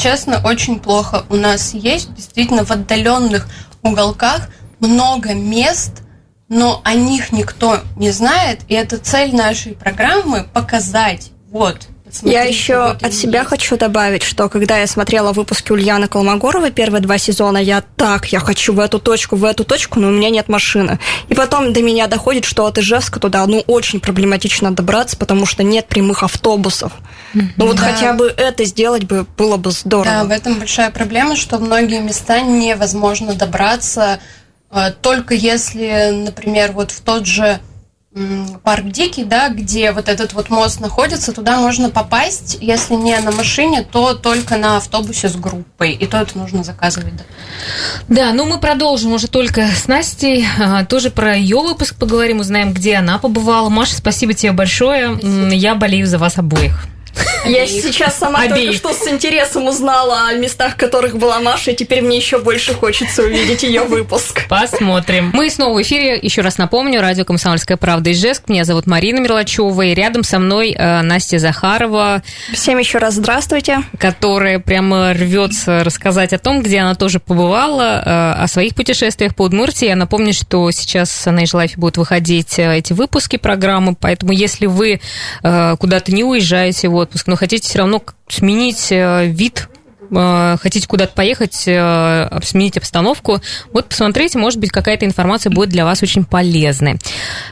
Честно, 0.00 0.40
очень 0.44 0.80
плохо. 0.80 1.24
У 1.28 1.36
нас 1.36 1.74
есть 1.74 2.12
действительно 2.14 2.64
в 2.64 2.70
отдаленных 2.70 3.46
уголках 3.82 4.48
много 4.80 5.34
мест, 5.34 6.02
но 6.48 6.80
о 6.84 6.94
них 6.94 7.32
никто 7.32 7.80
не 7.96 8.10
знает, 8.10 8.60
и 8.68 8.74
это 8.74 8.98
цель 8.98 9.34
нашей 9.34 9.74
программы 9.74 10.44
показать. 10.52 11.30
Вот, 11.50 11.88
я 12.22 12.42
еще 12.42 12.96
от 13.00 13.12
себя 13.12 13.40
есть. 13.40 13.50
хочу 13.50 13.76
добавить, 13.76 14.22
что 14.22 14.48
когда 14.48 14.78
я 14.78 14.86
смотрела 14.86 15.32
выпуски 15.32 15.72
Ульяны 15.72 16.08
Колмогоровой 16.08 16.70
первые 16.70 17.00
два 17.00 17.18
сезона, 17.18 17.58
я 17.58 17.82
так, 17.96 18.32
я 18.32 18.40
хочу 18.40 18.72
в 18.72 18.80
эту 18.80 18.98
точку, 18.98 19.36
в 19.36 19.44
эту 19.44 19.64
точку, 19.64 20.00
но 20.00 20.08
у 20.08 20.10
меня 20.10 20.30
нет 20.30 20.48
машины. 20.48 20.98
И 21.28 21.34
потом 21.34 21.72
до 21.72 21.82
меня 21.82 22.06
доходит, 22.06 22.44
что 22.44 22.66
от 22.66 22.78
Ижевска 22.78 23.20
туда, 23.20 23.46
ну, 23.46 23.62
очень 23.66 24.00
проблематично 24.00 24.70
добраться, 24.74 25.16
потому 25.16 25.46
что 25.46 25.62
нет 25.62 25.86
прямых 25.86 26.22
автобусов. 26.22 26.92
Ну, 27.34 27.66
вот 27.66 27.76
да. 27.76 27.82
хотя 27.82 28.12
бы 28.12 28.32
это 28.36 28.64
сделать 28.64 29.04
бы 29.04 29.26
было 29.36 29.56
бы 29.56 29.70
здорово. 29.70 30.04
Да, 30.04 30.24
в 30.24 30.30
этом 30.30 30.54
большая 30.58 30.90
проблема, 30.90 31.36
что 31.36 31.58
многие 31.58 32.00
места 32.00 32.40
невозможно 32.40 33.34
добраться 33.34 34.20
э, 34.70 34.90
только 35.02 35.34
если, 35.34 36.10
например, 36.12 36.72
вот 36.72 36.90
в 36.90 37.00
тот 37.00 37.26
же 37.26 37.60
парк 38.62 38.86
Дикий, 38.86 39.24
да, 39.24 39.48
где 39.48 39.92
вот 39.92 40.08
этот 40.08 40.32
вот 40.32 40.48
мост 40.48 40.80
находится, 40.80 41.32
туда 41.32 41.58
можно 41.58 41.90
попасть, 41.90 42.56
если 42.60 42.94
не 42.94 43.18
на 43.20 43.30
машине, 43.30 43.82
то 43.82 44.14
только 44.14 44.56
на 44.56 44.78
автобусе 44.78 45.28
с 45.28 45.36
группой, 45.36 45.92
и 45.92 46.06
то 46.06 46.18
это 46.18 46.38
нужно 46.38 46.64
заказывать. 46.64 47.14
Да, 47.16 47.24
да 48.08 48.32
ну 48.32 48.46
мы 48.46 48.58
продолжим 48.58 49.12
уже 49.12 49.28
только 49.28 49.66
с 49.66 49.86
Настей, 49.86 50.46
а, 50.58 50.84
тоже 50.84 51.10
про 51.10 51.36
ее 51.36 51.60
выпуск 51.60 51.96
поговорим, 51.96 52.40
узнаем, 52.40 52.72
где 52.72 52.96
она 52.96 53.18
побывала. 53.18 53.68
Маша, 53.68 53.96
спасибо 53.96 54.32
тебе 54.32 54.52
большое, 54.52 55.16
спасибо. 55.16 55.48
я 55.52 55.74
болею 55.74 56.06
за 56.06 56.18
вас 56.18 56.38
обоих. 56.38 56.86
Я 57.44 57.66
сейчас 57.66 58.18
сама 58.18 58.40
Обеих. 58.40 58.80
только 58.80 58.94
что 58.94 59.04
с 59.04 59.08
интересом 59.08 59.66
узнала 59.68 60.28
о 60.28 60.32
местах, 60.34 60.74
в 60.74 60.76
которых 60.76 61.16
была 61.16 61.40
Маша, 61.40 61.70
и 61.70 61.76
теперь 61.76 62.02
мне 62.02 62.16
еще 62.16 62.38
больше 62.38 62.74
хочется 62.74 63.22
увидеть 63.22 63.62
ее 63.62 63.82
выпуск. 63.82 64.46
Посмотрим. 64.48 65.30
Мы 65.32 65.48
снова 65.50 65.78
в 65.78 65.82
эфире. 65.82 66.18
Еще 66.20 66.42
раз 66.42 66.58
напомню, 66.58 67.00
радио 67.00 67.24
«Комсомольская 67.24 67.76
правда» 67.76 68.10
Ижевск. 68.12 68.48
Меня 68.48 68.64
зовут 68.64 68.86
Марина 68.86 69.20
Мерлачева, 69.20 69.82
и 69.82 69.94
рядом 69.94 70.24
со 70.24 70.38
мной 70.38 70.72
э, 70.72 71.02
Настя 71.02 71.38
Захарова. 71.38 72.22
Всем 72.52 72.78
еще 72.78 72.98
раз 72.98 73.14
здравствуйте. 73.14 73.78
Которая 73.98 74.58
прямо 74.58 75.12
рвется 75.12 75.84
рассказать 75.84 76.32
о 76.32 76.38
том, 76.38 76.62
где 76.62 76.80
она 76.80 76.94
тоже 76.94 77.20
побывала, 77.20 78.02
э, 78.04 78.42
о 78.42 78.46
своих 78.48 78.74
путешествиях 78.74 79.36
по 79.36 79.42
Удмуртии. 79.42 79.86
Я 79.86 79.96
напомню, 79.96 80.32
что 80.32 80.70
сейчас 80.72 81.26
на 81.26 81.44
Ижлайфе 81.44 81.78
будут 81.78 81.96
выходить 81.96 82.58
э, 82.58 82.78
эти 82.78 82.92
выпуски 82.92 83.36
программы, 83.36 83.94
поэтому 83.94 84.32
если 84.32 84.66
вы 84.66 85.00
куда-то 85.42 86.12
не 86.12 86.24
уезжаете, 86.24 86.88
вот 86.88 87.05
отпуск, 87.06 87.26
но 87.26 87.36
хотите 87.36 87.68
все 87.68 87.78
равно 87.78 88.02
сменить 88.28 88.88
э, 88.90 89.26
вид 89.26 89.68
э, 90.10 90.56
хотите 90.60 90.86
куда-то 90.86 91.14
поехать, 91.14 91.64
э, 91.66 92.40
сменить 92.44 92.76
обстановку, 92.76 93.40
вот 93.72 93.86
посмотрите, 93.86 94.38
может 94.38 94.60
быть, 94.60 94.70
какая-то 94.70 95.06
информация 95.06 95.50
будет 95.50 95.70
для 95.70 95.84
вас 95.84 96.02
очень 96.02 96.24
полезной. 96.24 96.98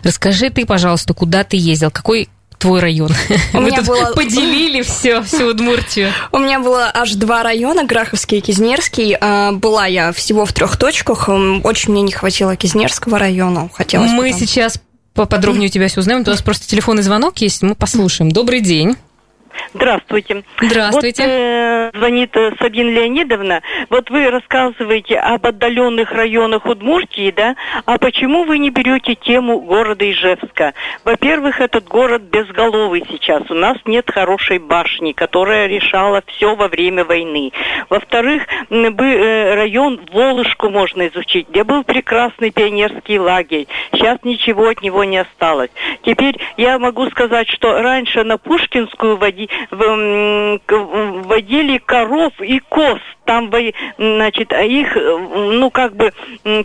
Расскажи 0.02 0.50
ты, 0.50 0.66
пожалуйста, 0.66 1.14
куда 1.14 1.44
ты 1.44 1.56
ездил, 1.56 1.90
какой 1.90 2.28
твой 2.58 2.80
район? 2.80 3.10
У 3.52 3.60
Мы 3.60 3.66
меня 3.66 3.78
тут 3.78 3.88
было... 3.88 4.12
поделили 4.12 4.82
все, 4.82 5.22
всю 5.22 5.48
Удмуртию. 5.48 6.10
У 6.32 6.38
меня 6.38 6.60
было 6.60 6.90
аж 6.92 7.12
два 7.14 7.42
района, 7.42 7.84
Граховский 7.84 8.38
и 8.38 8.40
Кизнерский. 8.40 9.16
А, 9.20 9.52
была 9.52 9.86
я 9.86 10.12
всего 10.12 10.46
в 10.46 10.52
трех 10.52 10.76
точках. 10.76 11.28
Очень 11.28 11.92
мне 11.92 12.02
не 12.02 12.12
хватило 12.12 12.56
Кизнерского 12.56 13.18
района. 13.18 13.68
Хотелось 13.72 14.10
Мы 14.12 14.30
потом. 14.30 14.40
сейчас 14.40 14.80
поподробнее 15.12 15.68
у 15.68 15.72
тебя 15.72 15.88
все 15.88 16.00
узнаем. 16.00 16.22
У 16.26 16.30
нас 16.30 16.42
просто 16.42 16.66
телефонный 16.66 17.02
звонок 17.02 17.38
есть, 17.38 17.62
мы 17.62 17.74
послушаем. 17.74 18.30
Добрый 18.30 18.60
день. 18.60 18.96
Здравствуйте. 19.74 20.44
Здравствуйте. 20.60 21.22
Вот, 21.22 21.30
э, 21.30 21.90
звонит 21.94 22.36
э, 22.36 22.52
Сабина 22.58 22.90
Леонидовна. 22.90 23.62
Вот 23.90 24.10
вы 24.10 24.30
рассказываете 24.30 25.18
об 25.18 25.46
отдаленных 25.46 26.12
районах 26.12 26.66
Удмуртии, 26.66 27.30
да? 27.30 27.56
А 27.84 27.98
почему 27.98 28.44
вы 28.44 28.58
не 28.58 28.70
берете 28.70 29.14
тему 29.14 29.60
города 29.60 30.10
Ижевска? 30.10 30.74
Во-первых, 31.04 31.60
этот 31.60 31.86
город 31.86 32.22
безголовый 32.22 33.04
сейчас. 33.08 33.42
У 33.50 33.54
нас 33.54 33.76
нет 33.84 34.10
хорошей 34.10 34.58
башни, 34.58 35.12
которая 35.12 35.66
решала 35.66 36.22
все 36.26 36.54
во 36.54 36.68
время 36.68 37.04
войны. 37.04 37.52
Во-вторых, 37.90 38.42
э, 38.70 39.54
район 39.54 40.00
Волышку 40.12 40.70
можно 40.70 41.08
изучить, 41.08 41.48
где 41.48 41.64
был 41.64 41.84
прекрасный 41.84 42.50
пионерский 42.50 43.18
лагерь. 43.18 43.66
Сейчас 43.92 44.18
ничего 44.24 44.68
от 44.68 44.82
него 44.82 45.04
не 45.04 45.18
осталось. 45.18 45.70
Теперь 46.02 46.38
я 46.56 46.78
могу 46.78 47.08
сказать, 47.10 47.48
что 47.48 47.80
раньше 47.80 48.24
на 48.24 48.38
Пушкинскую 48.38 49.16
водили 49.16 49.43
водили 49.70 51.78
коров 51.78 52.32
и 52.40 52.60
коз. 52.60 53.00
Там, 53.24 53.50
значит, 53.96 54.52
а 54.52 54.62
их, 54.62 54.94
ну, 54.94 55.70
как 55.70 55.96
бы 55.96 56.12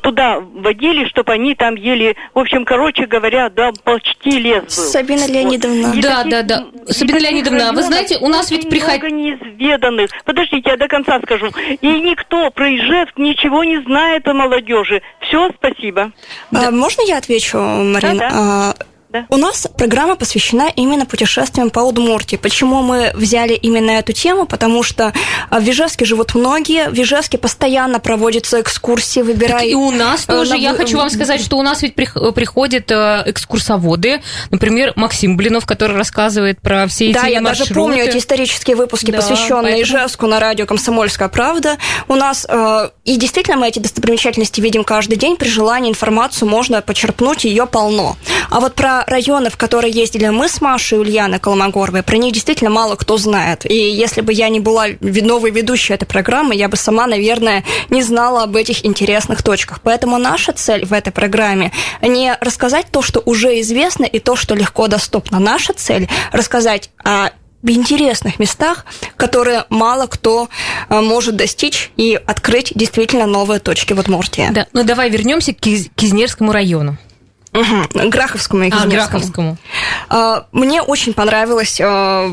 туда 0.02 0.42
водили, 0.42 1.08
чтобы 1.08 1.32
они 1.32 1.56
там 1.56 1.76
ели. 1.76 2.18
В 2.34 2.40
общем, 2.40 2.66
короче 2.66 3.06
говоря, 3.06 3.50
да, 3.50 3.72
почти 3.86 4.32
лес 4.32 4.64
был. 4.64 4.70
Сабина 4.70 5.26
Леонидовна. 5.26 5.88
Вот. 5.88 6.02
Да, 6.02 6.24
да, 6.26 6.44
да. 6.44 6.66
Сабина 6.88 7.18
Леонидовна, 7.18 7.72
вы 7.72 7.82
знаете, 7.84 8.18
у 8.20 8.28
нас 8.28 8.52
ведь 8.52 8.70
приходит... 8.70 9.04
много 9.04 9.16
неизведанных. 9.16 10.10
Подождите, 10.26 10.72
я 10.72 10.76
до 10.76 10.90
конца 10.90 11.22
скажу. 11.24 11.48
И 11.82 11.88
никто 11.88 12.52
про 12.52 12.76
Ижевск 12.76 13.18
ничего 13.18 13.64
не 13.64 13.82
знает 13.84 14.28
о 14.28 14.34
молодежи. 14.34 15.02
Все, 15.22 15.50
спасибо. 15.58 16.12
А, 16.54 16.72
Можно 16.72 17.02
я 17.04 17.18
отвечу, 17.18 17.58
Марина? 17.58 18.16
Да, 18.16 18.30
да. 18.30 18.74
Да. 19.12 19.26
У 19.30 19.38
нас 19.38 19.68
программа 19.76 20.16
посвящена 20.16 20.70
именно 20.76 21.06
путешествиям 21.08 21.72
по 21.72 21.80
Удмуртии. 21.80 22.36
Почему 22.36 22.84
мы 22.84 23.12
взяли 23.16 23.54
именно 23.54 23.92
эту 23.92 24.14
тему? 24.14 24.46
Потому 24.46 24.84
что 24.84 25.14
а, 25.50 25.60
в 25.60 25.68
Ижевске 25.68 26.06
живут 26.06 26.36
многие, 26.36 26.90
в 26.90 26.94
Ижевске 26.94 27.40
постоянно 27.40 28.00
проводятся 28.00 28.62
экскурсии, 28.62 29.22
выбирая... 29.22 29.66
и 29.66 29.74
у 29.74 29.90
нас 29.90 30.26
э, 30.28 30.32
тоже. 30.32 30.52
На... 30.52 30.58
Я 30.58 30.74
хочу 30.76 30.98
вам 30.98 31.10
сказать, 31.10 31.42
что 31.42 31.58
у 31.58 31.64
нас 31.64 31.82
ведь 31.82 31.96
приходят 31.96 32.92
э, 32.92 33.24
экскурсоводы, 33.26 34.22
например, 34.52 34.94
Максим 34.96 35.38
Блинов, 35.38 35.66
который 35.66 35.98
рассказывает 35.98 36.62
про 36.62 36.86
все 36.86 37.10
эти 37.10 37.16
Да, 37.16 37.26
я 37.26 37.42
маршруты. 37.42 37.70
даже 37.70 37.80
помню 37.80 38.04
эти 38.04 38.18
исторические 38.18 38.76
выпуски, 38.76 39.10
да, 39.10 39.18
посвященные 39.18 39.74
поэтому... 39.74 39.98
Ижевску 39.98 40.28
на 40.28 40.40
радио 40.40 40.68
«Комсомольская 40.68 41.30
правда». 41.30 41.78
У 42.08 42.14
нас... 42.14 42.46
Э, 42.48 42.90
и 43.06 43.18
действительно 43.18 43.58
мы 43.58 43.70
эти 43.70 43.80
достопримечательности 43.80 44.62
видим 44.62 44.84
каждый 44.84 45.18
день. 45.18 45.36
При 45.36 45.48
желании 45.50 45.90
информацию 45.90 46.48
можно 46.48 46.84
почерпнуть, 46.84 47.44
ее 47.44 47.66
полно. 47.66 48.16
А 48.52 48.60
вот 48.60 48.76
про 48.76 48.99
районов, 49.06 49.58
которые 49.58 49.92
ездили 49.92 50.28
мы 50.30 50.48
с 50.50 50.62
Машей 50.62 51.00
Ульяной 51.00 51.40
Колмогоровой, 51.40 52.04
про 52.04 52.18
них 52.18 52.34
действительно 52.34 52.70
мало 52.70 52.96
кто 52.96 53.18
знает. 53.18 53.66
И 53.66 53.74
если 53.74 54.22
бы 54.22 54.34
я 54.34 54.50
не 54.50 54.60
была 54.60 54.88
новой 55.02 55.52
ведущей 55.52 55.94
этой 55.94 56.06
программы, 56.06 56.56
я 56.56 56.70
бы 56.70 56.78
сама, 56.78 57.08
наверное, 57.08 57.64
не 57.90 58.04
знала 58.04 58.44
об 58.44 58.56
этих 58.56 58.86
интересных 58.86 59.44
точках. 59.44 59.82
Поэтому 59.82 60.18
наша 60.18 60.54
цель 60.54 60.86
в 60.86 60.94
этой 60.94 61.12
программе 61.12 61.72
не 62.02 62.38
рассказать 62.42 62.88
то, 62.92 63.02
что 63.02 63.22
уже 63.26 63.60
известно, 63.62 64.06
и 64.06 64.20
то, 64.20 64.36
что 64.36 64.56
легко 64.56 64.88
доступно. 64.88 65.40
Наша 65.40 65.74
цель 65.74 66.08
рассказать 66.32 66.90
о 67.04 67.30
в 67.62 67.70
интересных 67.70 68.40
местах, 68.40 68.86
которые 69.18 69.66
мало 69.70 70.08
кто 70.08 70.48
э, 70.90 71.02
может 71.02 71.36
достичь 71.36 71.92
и 71.98 72.20
открыть 72.26 72.72
действительно 72.76 73.26
новые 73.26 73.60
точки 73.60 73.94
в 73.94 74.00
Удмуртии. 74.00 74.48
Да, 74.52 74.68
ну 74.74 74.84
давай 74.84 75.10
вернемся 75.10 75.54
к 75.54 75.60
Кизнерскому 75.60 76.52
району. 76.52 76.98
Угу, 77.52 78.10
Граховскому 78.10 78.64
и 78.64 78.72
А, 78.72 78.86
Граховскому. 78.86 79.58
А, 80.08 80.46
мне 80.52 80.84
очень 80.84 81.14
понравилось. 81.14 81.82
А, 81.84 82.30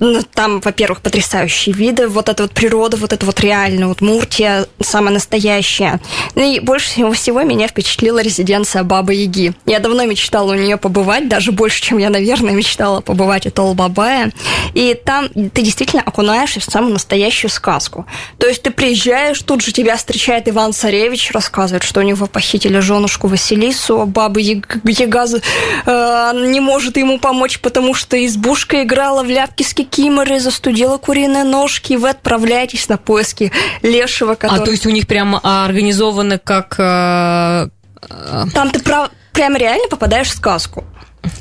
ну, 0.00 0.22
там, 0.34 0.60
во-первых, 0.60 1.02
потрясающие 1.02 1.72
виды, 1.72 2.08
вот 2.08 2.28
эта 2.28 2.42
вот 2.42 2.52
природа, 2.52 2.96
вот 2.96 3.12
это 3.12 3.24
вот 3.26 3.38
реальная 3.40 3.86
вот 3.86 4.00
Муртия, 4.00 4.66
самая 4.80 5.14
настоящая. 5.14 6.00
Ну 6.34 6.42
и 6.42 6.58
больше 6.58 6.88
всего 7.12 7.42
меня 7.42 7.68
впечатлила 7.68 8.20
резиденция 8.20 8.82
Бабы 8.82 9.14
Яги. 9.14 9.54
Я 9.66 9.78
давно 9.78 10.04
мечтала 10.04 10.52
у 10.52 10.56
нее 10.56 10.76
побывать, 10.76 11.28
даже 11.28 11.52
больше, 11.52 11.80
чем 11.80 11.98
я, 11.98 12.10
наверное, 12.10 12.52
мечтала 12.52 13.00
побывать 13.00 13.46
у 13.46 13.50
Толбабая. 13.50 14.32
И 14.74 14.94
там 14.94 15.28
ты 15.28 15.62
действительно 15.62 16.02
окунаешься 16.02 16.58
в 16.58 16.64
самую 16.64 16.94
настоящую 16.94 17.52
сказку. 17.52 18.04
То 18.38 18.48
есть 18.48 18.62
ты 18.62 18.72
приезжаешь, 18.72 19.40
тут 19.42 19.62
же 19.62 19.72
тебя 19.72 19.96
встречает 19.96 20.48
Иван 20.48 20.72
Царевич, 20.72 21.30
рассказывает, 21.30 21.84
что 21.84 22.00
у 22.00 22.02
него 22.02 22.26
похитили 22.26 22.80
женушку 22.80 23.28
Василису, 23.28 24.06
Бабы 24.06 24.40
Ягу 24.40 24.55
и 24.56 25.04
э, 25.86 26.32
не 26.50 26.60
может 26.60 26.96
ему 26.96 27.18
помочь, 27.18 27.60
потому 27.60 27.94
что 27.94 28.24
избушка 28.24 28.82
играла 28.82 29.22
в 29.22 29.26
ляпки 29.28 29.62
с 29.62 29.74
кикиморы, 29.74 30.40
застудила 30.40 30.98
куриные 30.98 31.44
ножки, 31.44 31.94
и 31.94 31.96
вы 31.96 32.10
отправляетесь 32.10 32.88
на 32.88 32.96
поиски 32.96 33.52
лешего, 33.82 34.34
который... 34.34 34.62
А 34.62 34.64
то 34.64 34.70
есть 34.70 34.86
у 34.86 34.90
них 34.90 35.06
прям 35.06 35.38
организовано 35.42 36.38
как... 36.38 36.76
Э, 36.78 37.68
Там 38.54 38.70
ты 38.70 38.80
прав... 38.80 39.10
прям 39.32 39.56
реально 39.56 39.88
попадаешь 39.88 40.28
в 40.28 40.36
сказку. 40.36 40.84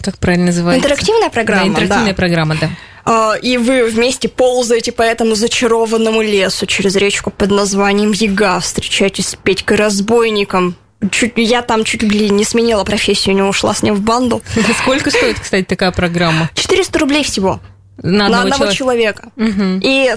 Как 0.01 0.17
правильно 0.17 0.47
называется? 0.47 0.85
Интерактивная 0.85 1.29
программа, 1.29 1.63
да. 1.63 1.67
Интерактивная 1.69 2.13
да. 2.13 2.15
программа, 2.15 2.55
да. 2.59 2.69
А, 3.05 3.35
и 3.35 3.57
вы 3.57 3.85
вместе 3.85 4.27
ползаете 4.27 4.91
по 4.91 5.03
этому 5.03 5.35
зачарованному 5.35 6.21
лесу 6.21 6.65
через 6.65 6.95
речку 6.95 7.29
под 7.29 7.51
названием 7.51 8.11
Яга, 8.11 8.59
встречаетесь 8.59 9.29
с 9.29 9.35
Петькой 9.35 9.77
Разбойником, 9.77 10.75
чуть, 11.11 11.33
я 11.37 11.61
там 11.61 11.83
чуть 11.83 12.03
ли 12.03 12.29
не 12.29 12.43
сменила 12.43 12.83
профессию, 12.83 13.35
не 13.35 13.41
ушла 13.41 13.73
с 13.73 13.83
ним 13.83 13.95
в 13.95 14.01
банду. 14.01 14.41
Сколько 14.81 15.11
стоит, 15.11 15.39
кстати, 15.39 15.65
такая 15.65 15.91
программа? 15.91 16.49
400 16.55 16.99
рублей 16.99 17.23
всего. 17.23 17.59
На 17.97 18.25
одного, 18.25 18.47
на 18.47 18.53
одного 18.55 18.71
человека. 18.71 19.29
человека. 19.35 19.61
Угу. 19.61 19.79
И 19.81 20.15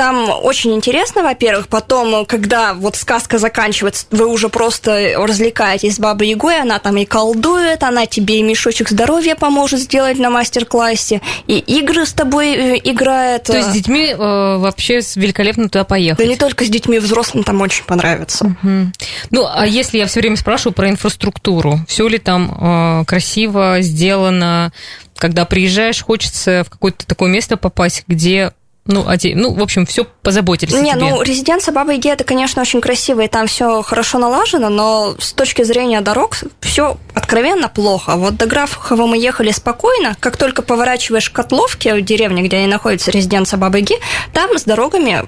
там 0.00 0.30
очень 0.30 0.72
интересно, 0.72 1.22
во-первых. 1.22 1.68
Потом, 1.68 2.24
когда 2.24 2.72
вот 2.72 2.96
сказка 2.96 3.36
заканчивается, 3.36 4.06
вы 4.10 4.24
уже 4.28 4.48
просто 4.48 5.12
развлекаетесь 5.14 5.96
с 5.96 5.98
Бабой 5.98 6.30
Ягой, 6.30 6.58
она 6.58 6.78
там 6.78 6.96
и 6.96 7.04
колдует, 7.04 7.82
она 7.82 8.06
тебе 8.06 8.38
и 8.38 8.42
мешочек 8.42 8.88
здоровья 8.88 9.34
поможет 9.34 9.78
сделать 9.80 10.18
на 10.18 10.30
мастер-классе, 10.30 11.20
и 11.46 11.58
игры 11.58 12.06
с 12.06 12.14
тобой 12.14 12.54
э, 12.54 12.80
играет. 12.82 13.42
То 13.42 13.58
есть 13.58 13.68
с 13.68 13.72
детьми 13.72 14.06
э, 14.06 14.16
вообще 14.16 15.00
великолепно 15.16 15.68
туда 15.68 15.84
поехать? 15.84 16.24
Да 16.24 16.24
не 16.24 16.38
только 16.38 16.64
с 16.64 16.70
детьми, 16.70 16.98
взрослым 16.98 17.44
там 17.44 17.60
очень 17.60 17.84
понравится. 17.84 18.46
Угу. 18.46 18.92
Ну, 19.32 19.46
а 19.52 19.66
если 19.66 19.98
я 19.98 20.06
все 20.06 20.20
время 20.20 20.38
спрашиваю 20.38 20.72
про 20.72 20.88
инфраструктуру, 20.88 21.78
все 21.86 22.08
ли 22.08 22.16
там 22.16 23.02
э, 23.02 23.04
красиво 23.04 23.82
сделано, 23.82 24.72
когда 25.18 25.44
приезжаешь, 25.44 26.02
хочется 26.02 26.64
в 26.66 26.70
какое-то 26.70 27.06
такое 27.06 27.28
место 27.28 27.58
попасть, 27.58 28.04
где 28.08 28.54
ну, 28.90 29.06
оде... 29.08 29.34
ну, 29.34 29.54
в 29.54 29.62
общем, 29.62 29.86
все 29.86 30.04
позаботились 30.22 30.72
Не, 30.72 30.94
ну, 30.94 31.22
резиденция 31.22 31.72
Бабы 31.72 31.94
Яги, 31.94 32.08
это, 32.08 32.24
конечно, 32.24 32.62
очень 32.62 32.80
красиво, 32.80 33.20
и 33.20 33.28
там 33.28 33.46
все 33.46 33.82
хорошо 33.82 34.18
налажено, 34.18 34.68
но 34.68 35.14
с 35.18 35.32
точки 35.32 35.62
зрения 35.62 36.00
дорог 36.00 36.36
все 36.60 36.96
откровенно 37.14 37.68
плохо. 37.68 38.16
Вот 38.16 38.36
до 38.36 38.46
Графхова 38.46 39.06
мы 39.06 39.18
ехали 39.18 39.50
спокойно, 39.50 40.16
как 40.20 40.36
только 40.36 40.62
поворачиваешь 40.62 41.30
к 41.30 41.32
Котловке, 41.32 41.94
в 41.94 42.02
деревне, 42.02 42.42
где 42.42 42.66
находится 42.66 43.10
резиденция 43.10 43.58
Бабы 43.58 43.78
Яги, 43.78 43.96
там 44.32 44.58
с 44.58 44.64
дорогами 44.64 45.26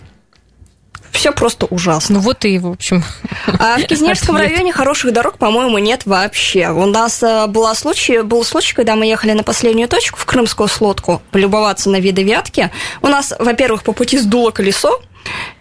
все 1.13 1.31
просто 1.31 1.67
ужасно. 1.67 2.17
Ну 2.17 2.21
вот 2.21 2.45
и, 2.45 2.59
в 2.59 2.67
общем. 2.67 3.05
А 3.47 3.79
в 3.79 3.85
Кизнецком 3.85 4.37
районе 4.37 4.73
хороших 4.73 5.13
дорог, 5.13 5.39
по-моему, 5.39 5.79
нет 5.79 6.03
вообще. 6.07 6.71
У 6.71 6.87
нас 6.87 7.23
э, 7.23 7.47
была 7.47 7.75
случай, 7.75 8.23
был 8.23 8.43
случай, 8.45 8.75
когда 8.75 8.97
мы 8.97 9.07
ехали 9.07 9.33
на 9.33 9.45
последнюю 9.45 9.89
точку 9.89 10.19
в 10.19 10.25
Крымскую 10.25 10.69
слодку 10.69 11.23
полюбоваться 11.31 11.91
на 11.91 12.01
виды 12.01 12.23
вятки. 12.23 12.71
У 13.03 13.09
нас, 13.09 13.33
во-первых, 13.39 13.85
по 13.85 13.93
пути 13.93 14.19
сдуло 14.19 14.51
колесо, 14.51 15.01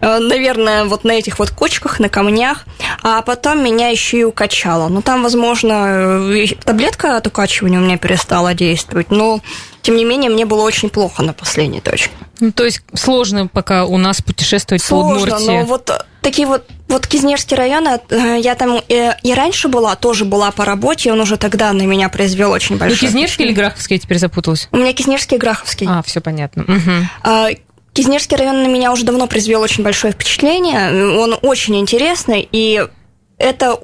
наверное, 0.00 0.84
вот 0.84 1.04
на 1.04 1.12
этих 1.12 1.38
вот 1.38 1.50
кочках, 1.50 2.00
на 2.00 2.08
камнях, 2.08 2.64
а 3.02 3.22
потом 3.22 3.62
меня 3.62 3.88
еще 3.88 4.20
и 4.20 4.24
укачало. 4.24 4.88
Ну, 4.88 5.02
там, 5.02 5.22
возможно, 5.22 6.32
э, 6.34 6.46
таблетка 6.64 7.16
от 7.16 7.26
укачивания 7.26 7.78
у 7.78 7.82
меня 7.82 7.98
перестала 7.98 8.54
действовать, 8.54 9.10
но 9.10 9.40
тем 9.82 9.96
не 9.96 10.04
менее, 10.04 10.30
мне 10.30 10.46
было 10.46 10.62
очень 10.62 10.90
плохо 10.90 11.22
на 11.22 11.32
последней 11.32 11.80
точке. 11.80 12.12
Ну, 12.40 12.52
то 12.52 12.64
есть 12.64 12.82
сложно 12.94 13.48
пока 13.48 13.84
у 13.84 13.98
нас 13.98 14.22
путешествовать 14.22 14.82
сложно, 14.82 15.14
по 15.14 15.34
Удмуртии. 15.34 15.46
но 15.46 15.64
вот 15.64 15.90
такие 16.20 16.46
вот 16.46 16.64
вот 16.88 17.06
Кизнерский 17.06 17.56
район, 17.56 17.86
э, 17.88 18.38
я 18.40 18.54
там 18.54 18.78
и, 18.86 19.10
и 19.22 19.34
раньше 19.34 19.68
была, 19.68 19.96
тоже 19.96 20.24
была 20.24 20.50
по 20.50 20.64
работе, 20.64 21.10
он 21.10 21.20
уже 21.20 21.38
тогда 21.38 21.72
на 21.72 21.82
меня 21.82 22.08
произвел 22.10 22.50
очень 22.50 22.76
большое 22.76 23.00
Ну, 23.00 23.08
Кизнерский 23.08 23.46
или 23.46 23.52
Граховский, 23.52 23.96
я 23.96 24.00
теперь 24.00 24.18
запуталась? 24.18 24.68
У 24.72 24.76
меня 24.76 24.92
Кизнерский 24.92 25.38
и 25.38 25.40
Граховский. 25.40 25.86
А, 25.88 26.02
все 26.02 26.20
понятно. 26.20 26.64
Угу. 26.64 26.92
А, 27.22 27.48
Кизнерский 27.92 28.36
район 28.36 28.62
на 28.62 28.68
меня 28.68 28.92
уже 28.92 29.04
давно 29.04 29.26
произвел 29.26 29.60
очень 29.60 29.84
большое 29.84 30.12
впечатление, 30.12 31.16
он 31.18 31.36
очень 31.42 31.78
интересный, 31.78 32.48
и 32.50 32.86
это 33.38 33.80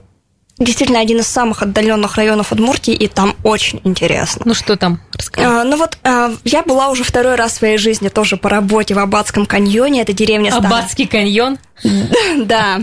действительно 0.58 1.00
один 1.00 1.20
из 1.20 1.26
самых 1.26 1.62
отдаленных 1.62 2.16
районов 2.16 2.52
Удмуртии, 2.52 2.94
и 2.94 3.06
там 3.06 3.34
очень 3.44 3.80
интересно. 3.84 4.42
Ну 4.44 4.54
что 4.54 4.76
там? 4.76 5.00
Расскажи. 5.12 5.46
А, 5.46 5.64
ну 5.64 5.76
вот 5.76 5.98
а, 6.02 6.32
я 6.44 6.62
была 6.62 6.88
уже 6.88 7.04
второй 7.04 7.36
раз 7.36 7.52
в 7.52 7.56
своей 7.56 7.78
жизни 7.78 8.08
тоже 8.08 8.36
по 8.36 8.48
работе 8.48 8.94
в 8.94 8.98
Аббатском 8.98 9.46
каньоне, 9.46 10.02
это 10.02 10.12
деревня 10.12 10.50
Старая. 10.50 10.68
Аббатский 10.68 11.06
каньон? 11.06 11.58
Да, 12.38 12.80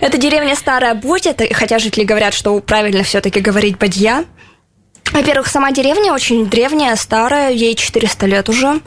это 0.00 0.16
деревня 0.16 0.54
Старая 0.54 0.94
Будь, 0.94 1.26
хотя 1.52 1.78
жители 1.78 2.04
говорят, 2.04 2.34
что 2.34 2.58
правильно 2.60 3.02
все-таки 3.02 3.40
говорить 3.40 3.78
Бадья. 3.78 4.24
Во-первых, 5.12 5.48
сама 5.48 5.72
деревня 5.72 6.12
очень 6.12 6.46
древняя, 6.46 6.94
старая, 6.96 7.50
ей 7.50 7.74
400 7.74 8.26
лет 8.26 8.48
уже. 8.48 8.80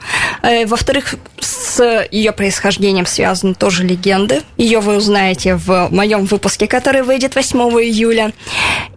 Во-вторых, 0.66 1.16
с 1.38 2.06
ее 2.10 2.32
происхождением 2.32 3.06
связаны 3.06 3.54
тоже 3.54 3.84
легенды. 3.84 4.42
Ее 4.56 4.80
вы 4.80 4.96
узнаете 4.96 5.56
в 5.56 5.88
моем 5.90 6.24
выпуске, 6.24 6.66
который 6.66 7.02
выйдет 7.02 7.34
8 7.34 7.58
июля. 7.82 8.32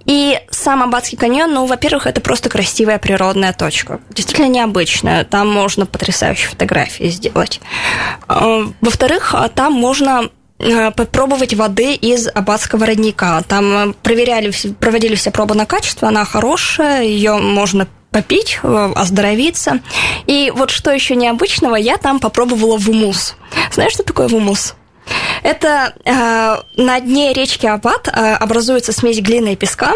И 0.05 0.39
сам 0.51 0.83
Аббатский 0.83 1.17
каньон, 1.17 1.51
ну, 1.51 1.65
во-первых, 1.65 2.05
это 2.05 2.21
просто 2.21 2.49
красивая 2.49 2.99
природная 2.99 3.53
точка. 3.53 3.99
Действительно 4.11 4.47
необычная. 4.47 5.23
Там 5.23 5.49
можно 5.51 5.85
потрясающие 5.87 6.47
фотографии 6.47 7.07
сделать. 7.07 7.59
Во-вторых, 8.27 9.33
там 9.55 9.73
можно 9.73 10.29
попробовать 10.57 11.53
воды 11.53 11.95
из 11.95 12.27
аббатского 12.27 12.85
родника. 12.85 13.41
Там 13.47 13.95
проверяли, 14.01 14.51
проводили 14.79 15.15
все 15.15 15.31
пробы 15.31 15.55
на 15.55 15.65
качество, 15.65 16.07
она 16.07 16.23
хорошая, 16.25 17.03
ее 17.03 17.37
можно 17.37 17.87
попить, 18.11 18.59
оздоровиться. 18.63 19.79
И 20.25 20.51
вот 20.55 20.69
что 20.69 20.91
еще 20.91 21.15
необычного, 21.15 21.75
я 21.75 21.97
там 21.97 22.19
попробовала 22.19 22.77
вумус. 22.77 23.35
Знаешь, 23.73 23.91
что 23.91 24.03
такое 24.03 24.29
вумус? 24.29 24.75
Это 25.43 25.93
э, 26.05 26.81
на 26.81 26.99
дне 26.99 27.33
речки 27.33 27.65
Аббат 27.65 28.07
э, 28.07 28.11
образуется 28.33 28.91
смесь 28.91 29.19
глины 29.19 29.53
и 29.53 29.55
песка, 29.55 29.93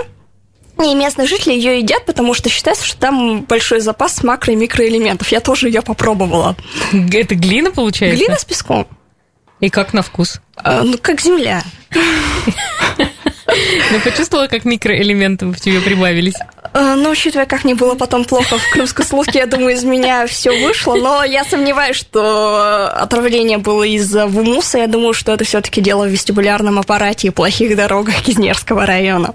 и 0.83 0.93
местные 0.93 1.27
жители 1.27 1.53
ее 1.53 1.79
едят, 1.79 2.05
потому 2.05 2.33
что 2.33 2.49
считается, 2.49 2.85
что 2.85 2.99
там 2.99 3.41
большой 3.41 3.79
запас 3.79 4.21
макро- 4.23 4.51
и 4.51 4.55
микроэлементов. 4.55 5.29
Я 5.29 5.39
тоже 5.39 5.67
ее 5.67 5.81
попробовала. 5.81 6.55
Это 6.91 7.35
глина 7.35 7.71
получается? 7.71 8.17
Глина 8.17 8.37
с 8.37 8.45
песком. 8.45 8.87
И 9.59 9.69
как 9.69 9.93
на 9.93 10.01
вкус? 10.01 10.41
А, 10.55 10.83
ну, 10.83 10.97
как 11.01 11.21
земля. 11.21 11.63
Ну, 13.91 13.99
почувствовала, 14.03 14.47
как 14.47 14.63
микроэлементы 14.63 15.47
в 15.47 15.59
тебе 15.59 15.81
прибавились? 15.81 16.35
А, 16.73 16.95
ну, 16.95 17.09
учитывая, 17.09 17.45
как 17.45 17.63
мне 17.63 17.75
было 17.75 17.95
потом 17.95 18.23
плохо 18.23 18.57
в 18.57 18.69
крымской 18.71 19.03
слухе, 19.03 19.39
я 19.39 19.45
думаю, 19.47 19.73
из 19.73 19.83
меня 19.83 20.27
все 20.27 20.51
вышло, 20.63 20.95
но 20.95 21.23
я 21.23 21.43
сомневаюсь, 21.43 21.95
что 21.95 22.87
отравление 22.89 23.57
было 23.57 23.83
из-за 23.83 24.27
вумуса. 24.27 24.77
Я 24.77 24.87
думаю, 24.87 25.13
что 25.13 25.33
это 25.33 25.43
все-таки 25.43 25.81
дело 25.81 26.05
в 26.05 26.09
вестибулярном 26.09 26.77
аппарате 26.79 27.29
и 27.29 27.31
плохих 27.31 27.75
дорогах 27.75 28.21
Кизнерского 28.21 28.85
района. 28.85 29.33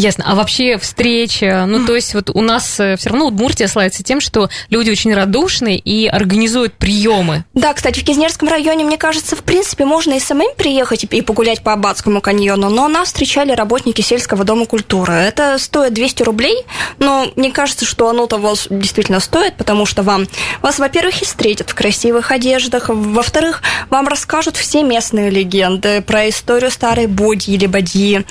Ясно. 0.00 0.24
А 0.28 0.36
вообще 0.36 0.78
встреча, 0.78 1.64
ну 1.66 1.84
то 1.84 1.96
есть 1.96 2.14
вот 2.14 2.30
у 2.30 2.40
нас 2.40 2.74
все 2.74 2.96
равно 3.04 3.26
Удмуртия 3.26 3.66
славится 3.66 4.04
тем, 4.04 4.20
что 4.20 4.48
люди 4.70 4.90
очень 4.90 5.12
радушные 5.12 5.76
и 5.76 6.06
организуют 6.06 6.74
приемы. 6.74 7.44
Да, 7.52 7.74
кстати, 7.74 7.98
в 7.98 8.04
Кизнерском 8.04 8.48
районе, 8.48 8.84
мне 8.84 8.96
кажется, 8.96 9.34
в 9.34 9.42
принципе, 9.42 9.84
можно 9.84 10.14
и 10.14 10.20
самим 10.20 10.54
приехать 10.56 11.02
и 11.02 11.20
погулять 11.20 11.62
по 11.62 11.72
Аббатскому 11.72 12.20
каньону, 12.20 12.70
но 12.70 12.86
нас 12.86 13.08
встречали 13.08 13.50
работники 13.50 14.00
сельского 14.00 14.44
дома 14.44 14.66
культуры. 14.66 15.14
Это 15.14 15.58
стоит 15.58 15.94
200 15.94 16.22
рублей, 16.22 16.64
но 17.00 17.26
мне 17.34 17.50
кажется, 17.50 17.84
что 17.84 18.08
оно 18.08 18.26
того 18.26 18.54
действительно 18.70 19.18
стоит, 19.18 19.56
потому 19.56 19.84
что 19.84 20.04
вам, 20.04 20.28
вас, 20.62 20.78
во-первых, 20.78 21.22
и 21.22 21.24
встретят 21.24 21.70
в 21.70 21.74
красивых 21.74 22.30
одеждах, 22.30 22.88
во-вторых, 22.88 23.62
вам 23.90 24.06
расскажут 24.06 24.56
все 24.56 24.84
местные 24.84 25.28
легенды 25.28 26.02
про 26.02 26.28
историю 26.28 26.70
старой 26.70 27.08
Боди 27.08 27.50
или 27.50 27.66
Бадьи, 27.66 28.24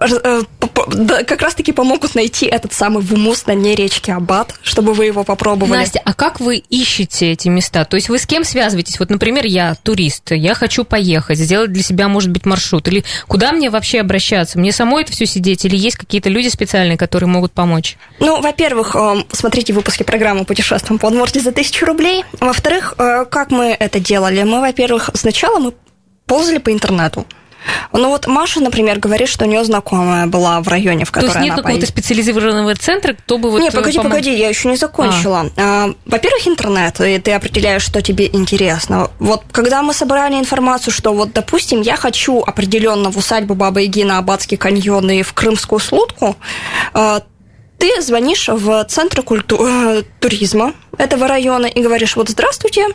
как 0.00 1.42
раз-таки 1.42 1.72
помогут 1.72 2.14
найти 2.14 2.46
этот 2.46 2.72
самый 2.72 3.02
вумус 3.02 3.44
на 3.46 3.54
дне 3.54 3.74
речки 3.74 4.10
Аббат, 4.10 4.54
чтобы 4.62 4.94
вы 4.94 5.04
его 5.04 5.24
попробовали. 5.24 5.76
Настя, 5.78 6.00
а 6.02 6.14
как 6.14 6.40
вы 6.40 6.56
ищете 6.56 7.32
эти 7.32 7.48
места? 7.48 7.84
То 7.84 7.96
есть 7.96 8.08
вы 8.08 8.18
с 8.18 8.26
кем 8.26 8.44
связываетесь? 8.44 8.98
Вот, 8.98 9.10
например, 9.10 9.44
я 9.44 9.74
турист, 9.74 10.30
я 10.30 10.54
хочу 10.54 10.84
поехать, 10.84 11.38
сделать 11.38 11.72
для 11.72 11.82
себя, 11.82 12.08
может 12.08 12.30
быть, 12.30 12.46
маршрут. 12.46 12.88
Или 12.88 13.04
куда 13.28 13.52
мне 13.52 13.68
вообще 13.68 14.00
обращаться? 14.00 14.58
Мне 14.58 14.72
самой 14.72 15.02
это 15.02 15.12
все 15.12 15.26
сидеть? 15.26 15.66
Или 15.66 15.76
есть 15.76 15.96
какие-то 15.96 16.30
люди 16.30 16.48
специальные, 16.48 16.96
которые 16.96 17.28
могут 17.28 17.52
помочь? 17.52 17.98
Ну, 18.20 18.40
во-первых, 18.40 18.96
смотрите 19.32 19.74
выпуски 19.74 20.02
программы 20.02 20.46
«Путешествуем 20.46 20.98
по 20.98 21.06
Удмуртии 21.06 21.40
за 21.40 21.52
тысячу 21.52 21.84
рублей». 21.84 22.24
Во-вторых, 22.40 22.94
как 22.96 23.50
мы 23.50 23.76
это 23.78 24.00
делали? 24.00 24.42
Мы, 24.44 24.60
во-первых, 24.60 25.10
сначала 25.12 25.58
мы 25.58 25.74
ползали 26.24 26.56
по 26.58 26.72
интернету. 26.72 27.26
Ну 27.92 28.08
вот 28.08 28.26
Маша, 28.26 28.60
например, 28.60 28.98
говорит, 28.98 29.28
что 29.28 29.44
у 29.44 29.48
нее 29.48 29.64
знакомая 29.64 30.26
была 30.26 30.60
в 30.60 30.68
районе, 30.68 31.04
в 31.04 31.10
которой 31.10 31.32
То 31.32 31.38
есть 31.38 31.46
нет 31.46 31.56
какого-то 31.56 31.86
специализированного 31.86 32.74
центра, 32.76 33.12
кто 33.14 33.38
бы 33.38 33.50
вот... 33.50 33.60
Не, 33.60 33.70
погоди, 33.70 33.96
помог... 33.96 34.12
погоди, 34.12 34.36
я 34.36 34.48
еще 34.48 34.68
не 34.68 34.76
закончила. 34.76 35.50
А. 35.56 35.90
Во-первых, 36.06 36.46
интернет, 36.48 37.00
и 37.00 37.18
ты 37.18 37.32
определяешь, 37.32 37.82
что 37.82 38.02
тебе 38.02 38.28
интересно. 38.32 39.10
Вот 39.18 39.44
когда 39.52 39.82
мы 39.82 39.92
собрали 39.92 40.34
информацию, 40.34 40.92
что 40.92 41.12
вот, 41.12 41.32
допустим, 41.32 41.80
я 41.80 41.96
хочу 41.96 42.40
определенно 42.40 43.10
в 43.10 43.16
усадьбу 43.16 43.54
Бабы 43.54 43.82
Яги 43.82 44.04
на 44.04 44.18
Аббатский 44.18 44.56
каньон 44.56 45.10
и 45.10 45.22
в 45.22 45.32
Крымскую 45.32 45.80
слудку, 45.80 46.36
ты 47.80 48.00
звонишь 48.02 48.48
в 48.48 48.84
Центр 48.84 49.22
культу... 49.22 49.56
Э, 49.66 50.02
туризма 50.20 50.74
этого 50.98 51.26
района 51.26 51.64
и 51.64 51.82
говоришь, 51.82 52.14
вот 52.14 52.28
здравствуйте, 52.28 52.88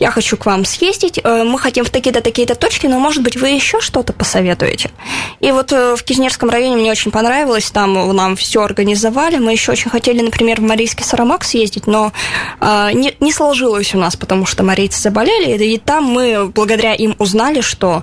я 0.00 0.10
хочу 0.10 0.36
к 0.36 0.46
вам 0.46 0.64
съездить, 0.64 1.20
э, 1.22 1.44
мы 1.44 1.60
хотим 1.60 1.84
в 1.84 1.90
такие-то, 1.90 2.20
такие-то 2.20 2.56
точки, 2.56 2.88
но, 2.88 2.98
может 2.98 3.22
быть, 3.22 3.36
вы 3.36 3.50
еще 3.50 3.80
что-то 3.80 4.12
посоветуете. 4.12 4.90
И 5.38 5.52
вот 5.52 5.72
э, 5.72 5.94
в 5.94 6.02
Кизнерском 6.02 6.50
районе 6.50 6.76
мне 6.76 6.90
очень 6.90 7.12
понравилось, 7.12 7.70
там 7.70 8.16
нам 8.16 8.34
все 8.34 8.62
организовали, 8.62 9.38
мы 9.38 9.52
еще 9.52 9.72
очень 9.72 9.90
хотели, 9.90 10.20
например, 10.22 10.60
в 10.60 10.64
Марийский 10.64 11.04
Сарамак 11.04 11.44
съездить, 11.44 11.86
но 11.86 12.12
не, 12.60 13.14
не 13.20 13.32
сложилось 13.32 13.94
у 13.94 13.98
нас, 13.98 14.16
потому 14.16 14.44
что 14.46 14.64
марийцы 14.64 15.00
заболели, 15.00 15.64
и 15.64 15.78
там 15.78 16.04
мы 16.04 16.48
благодаря 16.48 16.94
им 16.94 17.14
узнали, 17.18 17.60
что 17.60 18.02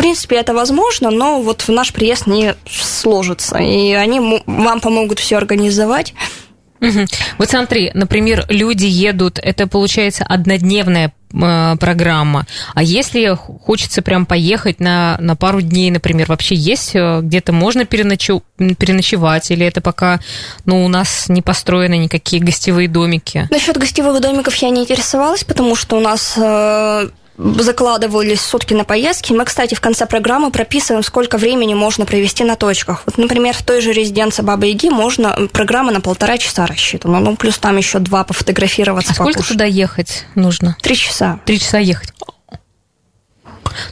принципе, 0.00 0.36
это 0.36 0.54
возможно, 0.54 1.10
но 1.10 1.42
вот 1.42 1.60
в 1.62 1.68
наш 1.68 1.92
приезд 1.92 2.26
не 2.26 2.54
сложится. 2.66 3.58
И 3.58 3.92
они 3.92 4.42
вам 4.46 4.80
помогут 4.80 5.18
все 5.18 5.36
организовать. 5.36 6.14
Угу. 6.80 7.06
Вот 7.36 7.50
смотри, 7.50 7.90
например, 7.92 8.46
люди 8.48 8.86
едут, 8.86 9.38
это 9.42 9.66
получается 9.66 10.24
однодневная 10.26 11.12
э, 11.32 11.76
программа. 11.78 12.46
А 12.74 12.82
если 12.82 13.36
хочется 13.36 14.00
прям 14.00 14.24
поехать 14.24 14.80
на, 14.80 15.18
на 15.20 15.36
пару 15.36 15.60
дней, 15.60 15.90
например, 15.90 16.28
вообще 16.28 16.54
есть 16.54 16.92
э, 16.94 17.20
где-то 17.20 17.52
можно 17.52 17.84
переночу, 17.84 18.42
переночевать, 18.56 19.50
или 19.50 19.66
это 19.66 19.82
пока 19.82 20.20
ну, 20.64 20.82
у 20.82 20.88
нас 20.88 21.28
не 21.28 21.42
построены 21.42 21.98
никакие 21.98 22.42
гостевые 22.42 22.88
домики? 22.88 23.46
Насчет 23.50 23.76
гостевых 23.76 24.18
домиков 24.22 24.54
я 24.54 24.70
не 24.70 24.80
интересовалась, 24.80 25.44
потому 25.44 25.76
что 25.76 25.98
у 25.98 26.00
нас 26.00 26.32
э, 26.38 27.10
закладывались 27.58 28.40
сутки 28.40 28.74
на 28.74 28.84
поездки. 28.84 29.32
Мы, 29.32 29.44
кстати, 29.44 29.74
в 29.74 29.80
конце 29.80 30.06
программы 30.06 30.50
прописываем, 30.50 31.02
сколько 31.02 31.38
времени 31.38 31.74
можно 31.74 32.06
провести 32.06 32.44
на 32.44 32.56
точках. 32.56 33.02
Вот, 33.06 33.18
например, 33.18 33.54
в 33.54 33.62
той 33.62 33.80
же 33.80 33.92
резиденции 33.92 34.42
Бабы 34.42 34.66
Яги 34.66 34.88
можно 34.88 35.48
программа 35.52 35.92
на 35.92 36.00
полтора 36.00 36.38
часа 36.38 36.66
рассчитана. 36.66 37.20
Ну, 37.20 37.36
плюс 37.36 37.58
там 37.58 37.76
еще 37.76 37.98
два 37.98 38.24
пофотографироваться. 38.24 39.12
А 39.12 39.16
покушать. 39.16 39.34
сколько 39.34 39.52
туда 39.52 39.64
ехать 39.64 40.26
нужно? 40.34 40.76
Три 40.82 40.96
часа. 40.96 41.40
Три 41.44 41.58
часа 41.58 41.78
ехать. 41.78 42.12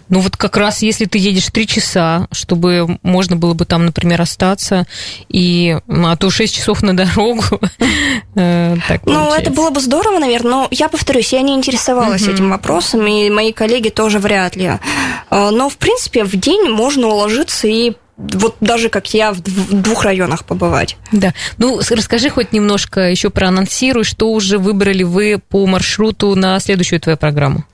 Ну 0.09 0.21
вот 0.21 0.37
как 0.37 0.57
раз 0.57 0.83
если 0.83 1.05
ты 1.05 1.19
едешь 1.19 1.49
три 1.53 1.67
часа, 1.67 2.29
чтобы 2.33 2.99
можно 3.03 3.37
было 3.37 3.55
бы 3.55 3.65
там, 3.65 3.87
например, 3.87 4.21
остаться, 4.21 4.87
и, 5.29 5.79
а 5.89 6.17
то 6.17 6.31
шесть 6.31 6.57
часов 6.57 6.83
на 6.83 6.97
дорогу. 6.97 7.45
Э, 8.35 8.77
ну, 9.05 9.33
это 9.33 9.51
было 9.51 9.71
бы 9.71 9.81
здорово, 9.81 10.19
наверное, 10.19 10.51
но 10.51 10.69
я 10.71 10.89
повторюсь, 10.89 11.33
я 11.33 11.43
не 11.43 11.55
интересовалась 11.55 12.23
этим 12.29 12.51
вопросом, 12.51 13.07
и 13.07 13.29
мои 13.31 13.53
коллеги 13.53 13.89
тоже 13.89 14.19
вряд 14.19 14.55
ли. 14.55 14.79
Э, 15.31 15.51
но, 15.51 15.69
в 15.69 15.77
принципе, 15.77 16.25
в 16.25 16.37
день 16.37 16.71
можно 16.71 17.09
уложиться 17.09 17.67
и 17.67 17.95
вот 18.19 18.57
даже 18.61 18.89
как 18.89 19.15
я 19.15 19.33
в 19.33 19.41
двух 19.41 20.03
районах 20.03 20.45
побывать. 20.45 20.97
Да. 21.13 21.33
Ну, 21.57 21.81
расскажи 21.89 22.31
хоть 22.31 22.53
немножко 22.53 23.01
еще 23.03 23.31
проанонсируй, 23.31 24.05
что 24.05 24.33
уже 24.33 24.59
выбрали 24.59 25.05
вы 25.05 25.39
по 25.39 25.67
маршруту 25.67 26.35
на 26.35 26.59
следующую 26.59 27.01
твою 27.01 27.17
программу. 27.17 27.65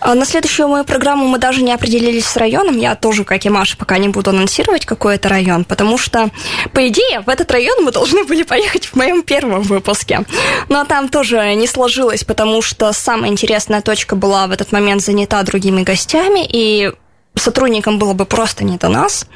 А 0.00 0.14
на 0.14 0.26
следующую 0.26 0.68
мою 0.68 0.84
программу 0.84 1.26
мы 1.26 1.38
даже 1.38 1.62
не 1.62 1.72
определились 1.72 2.26
с 2.26 2.36
районом. 2.36 2.76
Я 2.76 2.94
тоже, 2.94 3.24
как 3.24 3.44
и 3.46 3.48
Маша, 3.48 3.76
пока 3.76 3.96
не 3.96 4.08
буду 4.08 4.30
анонсировать, 4.30 4.84
какой 4.84 5.16
это 5.16 5.30
район, 5.30 5.64
потому 5.64 5.96
что, 5.96 6.28
по 6.72 6.86
идее, 6.86 7.20
в 7.20 7.28
этот 7.30 7.50
район 7.50 7.82
мы 7.82 7.90
должны 7.90 8.24
были 8.24 8.42
поехать 8.42 8.86
в 8.86 8.94
моем 8.96 9.22
первом 9.22 9.62
выпуске. 9.62 10.20
Но 10.68 10.84
там 10.84 11.08
тоже 11.08 11.54
не 11.54 11.66
сложилось, 11.66 12.22
потому 12.22 12.60
что 12.60 12.92
самая 12.92 13.30
интересная 13.30 13.80
точка 13.80 14.14
была 14.14 14.46
в 14.46 14.52
этот 14.52 14.72
момент 14.72 15.02
занята 15.02 15.42
другими 15.42 15.82
гостями, 15.82 16.46
и 16.46 16.92
сотрудникам 17.40 17.98
было 17.98 18.12
бы 18.12 18.24
просто 18.24 18.64
не 18.64 18.76
до 18.76 18.88
нас. 18.88 19.26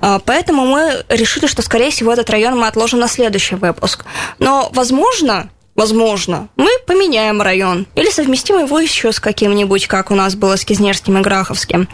А, 0.00 0.18
поэтому 0.18 0.66
мы 0.66 1.04
решили, 1.08 1.46
что, 1.46 1.62
скорее 1.62 1.90
всего, 1.90 2.12
этот 2.12 2.30
район 2.30 2.58
мы 2.58 2.66
отложим 2.66 3.00
на 3.00 3.08
следующий 3.08 3.54
выпуск. 3.54 4.04
Но, 4.38 4.70
возможно, 4.72 5.50
возможно, 5.74 6.48
мы 6.56 6.70
поменяем 6.86 7.40
район 7.40 7.86
или 7.94 8.10
совместим 8.10 8.58
его 8.58 8.78
еще 8.80 9.12
с 9.12 9.20
каким-нибудь, 9.20 9.86
как 9.86 10.10
у 10.10 10.14
нас 10.14 10.34
было 10.34 10.56
с 10.56 10.64
Кизнерским 10.64 11.18
и 11.18 11.20
Граховским. 11.22 11.88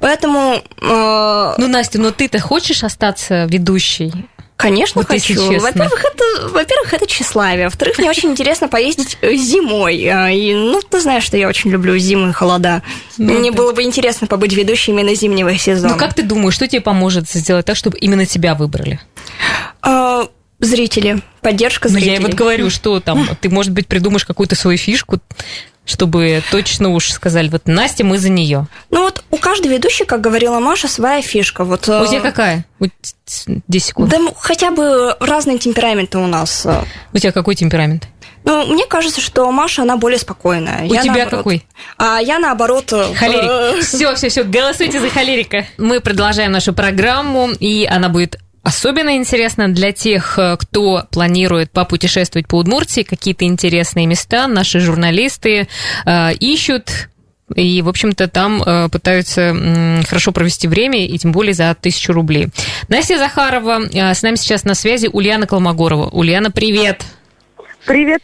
Поэтому... 0.00 0.62
Э... 0.82 1.54
Ну, 1.56 1.68
Настя, 1.68 2.00
но 2.00 2.10
ты-то 2.10 2.40
хочешь 2.40 2.82
остаться 2.82 3.44
ведущей? 3.44 4.12
Конечно, 4.58 5.00
вот 5.00 5.06
хочу. 5.06 5.40
Во-первых, 5.60 6.04
это, 6.04 6.48
во-первых, 6.48 6.92
это 6.92 7.06
тщеславие. 7.06 7.66
Во-вторых, 7.66 7.96
мне 7.98 8.10
очень 8.10 8.30
интересно 8.30 8.66
поездить 8.66 9.16
э, 9.20 9.36
зимой. 9.36 10.04
А, 10.08 10.30
и, 10.30 10.52
ну, 10.52 10.80
ты 10.82 11.00
знаешь, 11.00 11.22
что 11.22 11.36
я 11.36 11.46
очень 11.46 11.70
люблю 11.70 11.96
зимы 11.96 12.30
и 12.30 12.32
холода. 12.32 12.82
Ну, 13.18 13.38
мне 13.38 13.52
да. 13.52 13.56
было 13.56 13.70
бы 13.70 13.84
интересно 13.84 14.26
побыть 14.26 14.54
ведущей 14.54 14.90
именно 14.90 15.14
зимнего 15.14 15.56
сезона. 15.56 15.92
Ну, 15.92 15.98
как 15.98 16.12
ты 16.12 16.24
думаешь, 16.24 16.54
что 16.54 16.66
тебе 16.66 16.80
поможет 16.80 17.28
сделать 17.28 17.66
так, 17.66 17.76
чтобы 17.76 17.98
именно 17.98 18.26
тебя 18.26 18.56
выбрали? 18.56 18.98
А, 19.80 20.26
зрители, 20.58 21.20
поддержка 21.40 21.88
зрителей. 21.88 22.16
Ну, 22.16 22.22
я 22.22 22.26
вот 22.26 22.34
говорю, 22.34 22.68
что 22.68 22.98
там, 22.98 23.28
ты, 23.40 23.48
может 23.50 23.70
быть, 23.70 23.86
придумаешь 23.86 24.24
какую-то 24.24 24.56
свою 24.56 24.76
фишку, 24.76 25.20
чтобы 25.88 26.42
точно 26.50 26.90
уж 26.90 27.10
сказали, 27.10 27.48
вот 27.48 27.66
Настя, 27.66 28.04
мы 28.04 28.18
за 28.18 28.28
нее. 28.28 28.66
Ну 28.90 29.02
вот 29.02 29.24
у 29.30 29.36
каждой 29.38 29.68
ведущей, 29.68 30.04
как 30.04 30.20
говорила 30.20 30.60
Маша, 30.60 30.86
своя 30.86 31.22
фишка. 31.22 31.64
Вот, 31.64 31.88
у 31.88 32.06
тебя 32.06 32.18
э, 32.18 32.20
какая? 32.20 32.66
10 33.18 33.84
секунд. 33.84 34.10
Да 34.10 34.18
хотя 34.38 34.70
бы 34.70 35.16
разные 35.18 35.58
темпераменты 35.58 36.18
у 36.18 36.26
нас. 36.26 36.66
У 37.12 37.18
тебя 37.18 37.32
какой 37.32 37.54
темперамент? 37.54 38.06
Ну, 38.44 38.66
мне 38.66 38.86
кажется, 38.86 39.20
что 39.20 39.50
Маша, 39.50 39.82
она 39.82 39.96
более 39.96 40.18
спокойная. 40.18 40.86
У 40.88 40.94
я 40.94 41.02
тебя 41.02 41.14
наоборот. 41.14 41.38
какой? 41.38 41.66
А 41.98 42.18
я 42.18 42.38
наоборот... 42.38 42.92
Э, 42.92 43.14
Холерик. 43.14 43.82
Все, 43.84 44.14
все, 44.14 44.28
все, 44.28 44.42
голосуйте 44.44 45.00
за 45.00 45.10
холерика. 45.10 45.66
Мы 45.76 46.00
продолжаем 46.00 46.52
нашу 46.52 46.72
программу, 46.72 47.50
и 47.50 47.84
она 47.84 48.08
будет 48.08 48.38
Особенно 48.68 49.16
интересно 49.16 49.72
для 49.72 49.92
тех, 49.92 50.38
э, 50.38 50.58
кто 50.58 51.04
планирует 51.10 51.70
попутешествовать 51.70 52.46
по 52.46 52.56
Удмуртии, 52.56 53.00
какие-то 53.00 53.46
интересные 53.46 54.04
места. 54.04 54.46
Наши 54.46 54.78
журналисты 54.80 55.68
э, 56.04 56.32
ищут 56.34 57.08
и, 57.56 57.80
в 57.80 57.88
общем-то, 57.88 58.28
там 58.28 58.62
э, 58.62 58.90
пытаются 58.90 59.54
э, 59.56 60.02
хорошо 60.06 60.32
провести 60.32 60.68
время, 60.68 61.06
и 61.06 61.16
тем 61.16 61.32
более 61.32 61.54
за 61.54 61.74
тысячу 61.80 62.12
рублей. 62.12 62.48
Настя 62.88 63.16
Захарова, 63.16 63.86
э, 63.90 64.14
с 64.14 64.22
нами 64.22 64.36
сейчас 64.36 64.64
на 64.64 64.74
связи 64.74 65.08
Ульяна 65.10 65.46
Колмогорова. 65.46 66.10
Ульяна, 66.10 66.50
привет! 66.50 66.98
Привет, 66.98 67.17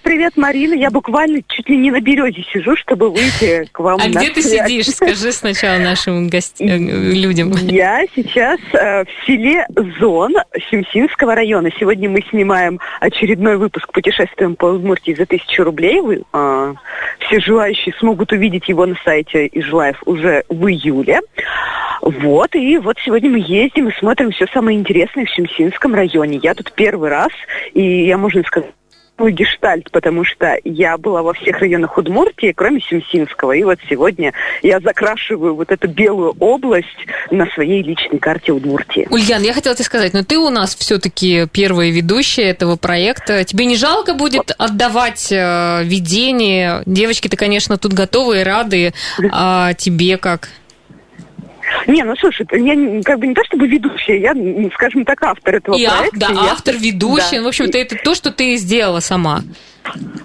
привет, 0.03 0.37
Марина. 0.37 0.75
Я 0.75 0.91
буквально 0.91 1.41
чуть 1.49 1.71
ли 1.71 1.79
не 1.79 1.91
на 1.91 1.99
березе 1.99 2.45
сижу, 2.53 2.77
чтобы 2.77 3.09
выйти 3.09 3.67
к 3.73 3.81
вам. 3.81 3.99
А 3.99 4.09
где 4.09 4.31
связь. 4.31 4.35
ты 4.35 4.43
сидишь? 4.43 4.87
Скажи 4.89 5.33
сначала 5.33 5.79
нашим 5.79 6.29
гостям, 6.29 6.69
э, 6.69 7.15
людям. 7.15 7.51
Я 7.63 8.05
сейчас 8.15 8.61
э, 8.75 9.05
в 9.05 9.27
селе 9.27 9.67
Зон 9.99 10.35
Симсинского 10.71 11.35
района. 11.35 11.71
Сегодня 11.81 12.11
мы 12.11 12.21
снимаем 12.29 12.79
очередной 13.01 13.57
выпуск 13.57 13.91
«Путешествуем 13.91 14.55
по 14.55 14.67
Удмуртии 14.67 15.15
за 15.15 15.25
тысячу 15.25 15.65
рублей». 15.65 16.03
Вы, 16.03 16.25
э, 16.31 16.75
все 17.21 17.41
желающие 17.41 17.95
смогут 17.99 18.33
увидеть 18.33 18.69
его 18.69 18.85
на 18.85 18.97
сайте 19.03 19.49
Ижлаев 19.51 20.03
уже 20.05 20.45
в 20.51 20.67
июле. 20.67 21.21
Вот, 22.03 22.55
и 22.55 22.77
вот 22.77 22.99
сегодня 23.03 23.31
мы 23.31 23.39
ездим 23.39 23.89
и 23.89 23.95
смотрим 23.99 24.31
все 24.31 24.47
самое 24.53 24.79
интересное 24.79 25.25
в 25.25 25.31
Симсинском 25.31 25.95
районе. 25.95 26.39
Я 26.43 26.55
тут 26.55 26.71
первый 26.73 27.09
раз, 27.09 27.31
и 27.73 28.05
я, 28.05 28.19
можно 28.19 28.43
сказать, 28.43 28.71
свой 29.17 29.33
гештальт, 29.33 29.91
потому 29.91 30.25
что 30.25 30.59
я 30.65 30.97
была 30.99 31.23
во 31.23 31.33
всех 31.35 31.59
районах 31.59 31.97
Удмуртии, 31.97 32.53
кроме 32.53 32.81
Симсинского. 32.81 33.53
И 33.53 33.63
вот 33.63 33.79
сегодня 33.89 34.33
я 34.63 34.81
закрашиваю 34.81 35.55
вот 35.55 35.71
эту 35.71 35.89
белую 35.89 36.35
область 36.41 36.89
на 37.31 37.47
своей 37.47 37.83
личной 37.83 38.19
карте 38.19 38.53
Удмуртии. 38.53 39.07
Ульян, 39.11 39.43
я 39.43 39.53
хотела 39.53 39.75
тебе 39.75 39.85
сказать, 39.85 40.15
но 40.15 40.25
ты 40.25 40.39
у 40.39 40.51
нас 40.51 40.75
все-таки 40.75 41.47
первая 41.53 41.91
ведущая 41.91 42.51
этого 42.51 42.77
проекта. 42.77 43.45
Тебе 43.45 43.67
не 43.67 43.77
жалко 43.77 44.15
будет 44.15 44.53
отдавать 44.59 45.31
э, 45.31 45.83
видение? 45.85 46.83
Девочки-то, 46.87 47.37
конечно, 47.37 47.79
тут 47.79 47.93
готовы 47.93 48.41
и 48.41 48.43
рады. 48.43 48.93
А 49.31 49.75
тебе 49.75 50.17
как? 50.17 50.49
Не, 51.87 52.03
ну 52.05 52.15
слушай, 52.17 52.47
я 52.53 53.03
как 53.03 53.19
бы 53.19 53.27
не 53.27 53.35
то 53.35 53.43
чтобы 53.45 53.67
ведущая, 53.67 54.21
я, 54.21 54.35
скажем 54.75 55.05
так, 55.05 55.23
автор 55.23 55.57
этого 55.57 55.77
и 55.77 55.87
проекта. 55.87 56.19
Да, 56.19 56.29
я... 56.29 56.53
автор, 56.53 56.75
ведущий. 56.77 57.37
Да. 57.37 57.39
Ну, 57.39 57.45
в 57.45 57.49
общем-то, 57.49 57.79
это 57.79 57.97
то, 57.97 58.15
что 58.15 58.31
ты 58.31 58.57
сделала 58.57 59.01
сама. 59.01 59.43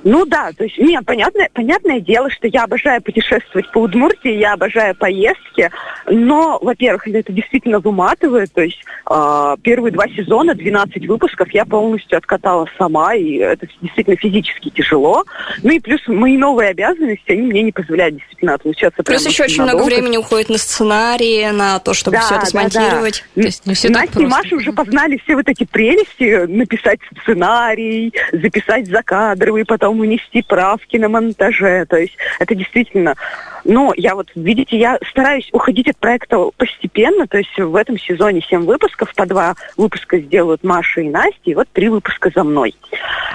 Ну 0.04 0.26
да, 0.26 0.52
то 0.58 0.64
есть, 0.64 0.78
нет, 0.78 1.06
понятное, 1.06 1.50
понятное 1.54 2.00
дело, 2.00 2.30
что 2.30 2.48
я 2.48 2.64
обожаю 2.64 3.02
путешествовать 3.02 3.70
по 3.72 3.80
Удмуртии, 3.80 4.38
я 4.38 4.54
обожаю 4.54 4.96
поездки, 4.96 5.70
но, 6.10 6.60
во-первых, 6.62 7.08
это 7.08 7.32
действительно 7.32 7.80
выматывает, 7.80 8.52
то 8.54 8.62
есть 8.62 8.82
э, 9.10 9.56
первые 9.62 9.92
два 9.92 10.08
сезона, 10.08 10.56
12 10.56 11.08
выпусков 11.08 11.50
я 11.52 11.66
полностью 11.66 12.18
откатала 12.18 12.68
сама, 12.78 13.16
и 13.16 13.36
это 13.36 13.68
действительно 13.82 14.18
физически 14.18 14.70
тяжело. 14.70 15.24
Ну 15.64 15.72
и 15.72 15.80
плюс 15.80 16.02
мои 16.08 16.38
новые 16.38 16.70
обязанности, 16.70 17.32
они 17.32 17.44
мне 17.44 17.62
не 17.64 17.72
позволяют 17.72 18.16
действительно 18.16 18.56
отлучаться 18.56 19.04
Плюс 19.04 19.26
еще 19.26 19.44
очень 19.44 19.60
надолго. 19.60 19.84
много 19.84 19.96
времени 19.96 20.18
уходит 20.18 20.50
на 20.50 20.58
сценарии, 20.58 21.50
на 21.52 21.80
то, 21.80 21.94
чтобы 21.94 22.18
да, 22.18 22.22
все 22.22 22.36
это 22.36 22.46
смонтировать. 22.46 23.24
Да, 23.36 23.42
да. 23.42 23.42
То 23.42 23.48
есть 23.48 23.66
не 23.66 23.74
все 23.76 23.90
Настя 23.90 24.20
и 24.22 24.26
Маша 24.26 24.56
уже 24.56 24.74
познали 24.74 25.20
все 25.24 25.36
вот 25.36 25.48
эти 25.48 25.66
прелести, 25.66 26.46
написать 26.46 27.00
сценарий, 27.22 28.14
записать 28.32 28.88
закадровый, 28.88 29.66
потом 29.66 30.00
унести 30.00 30.42
правки 30.42 30.98
на 30.98 31.10
монтаже. 31.10 31.86
То 31.88 31.98
есть 31.98 32.16
это 32.40 32.56
действительно... 32.56 33.16
Но 33.64 33.94
я 33.96 34.16
вот, 34.16 34.28
видите, 34.36 34.78
я 34.78 34.98
стараюсь 35.10 35.50
уходить 35.52 35.88
от 35.90 35.98
проекта 35.98 36.38
постепенно, 36.58 37.28
то 37.28 37.38
есть 37.38 37.58
в 37.58 37.76
этом 37.76 37.98
сезоне 37.98 38.42
7 38.42 38.66
выпусков, 38.66 39.14
по 39.16 39.26
два 39.26 39.56
выпуска 39.78 40.20
сделают 40.20 40.64
Маша 40.64 41.02
и 41.02 41.10
Настя, 41.10 41.40
и 41.46 41.56
вот 41.56 41.68
три 41.72 41.90
выпуска 41.90 42.32
за 42.34 42.44
мной. 42.44 42.76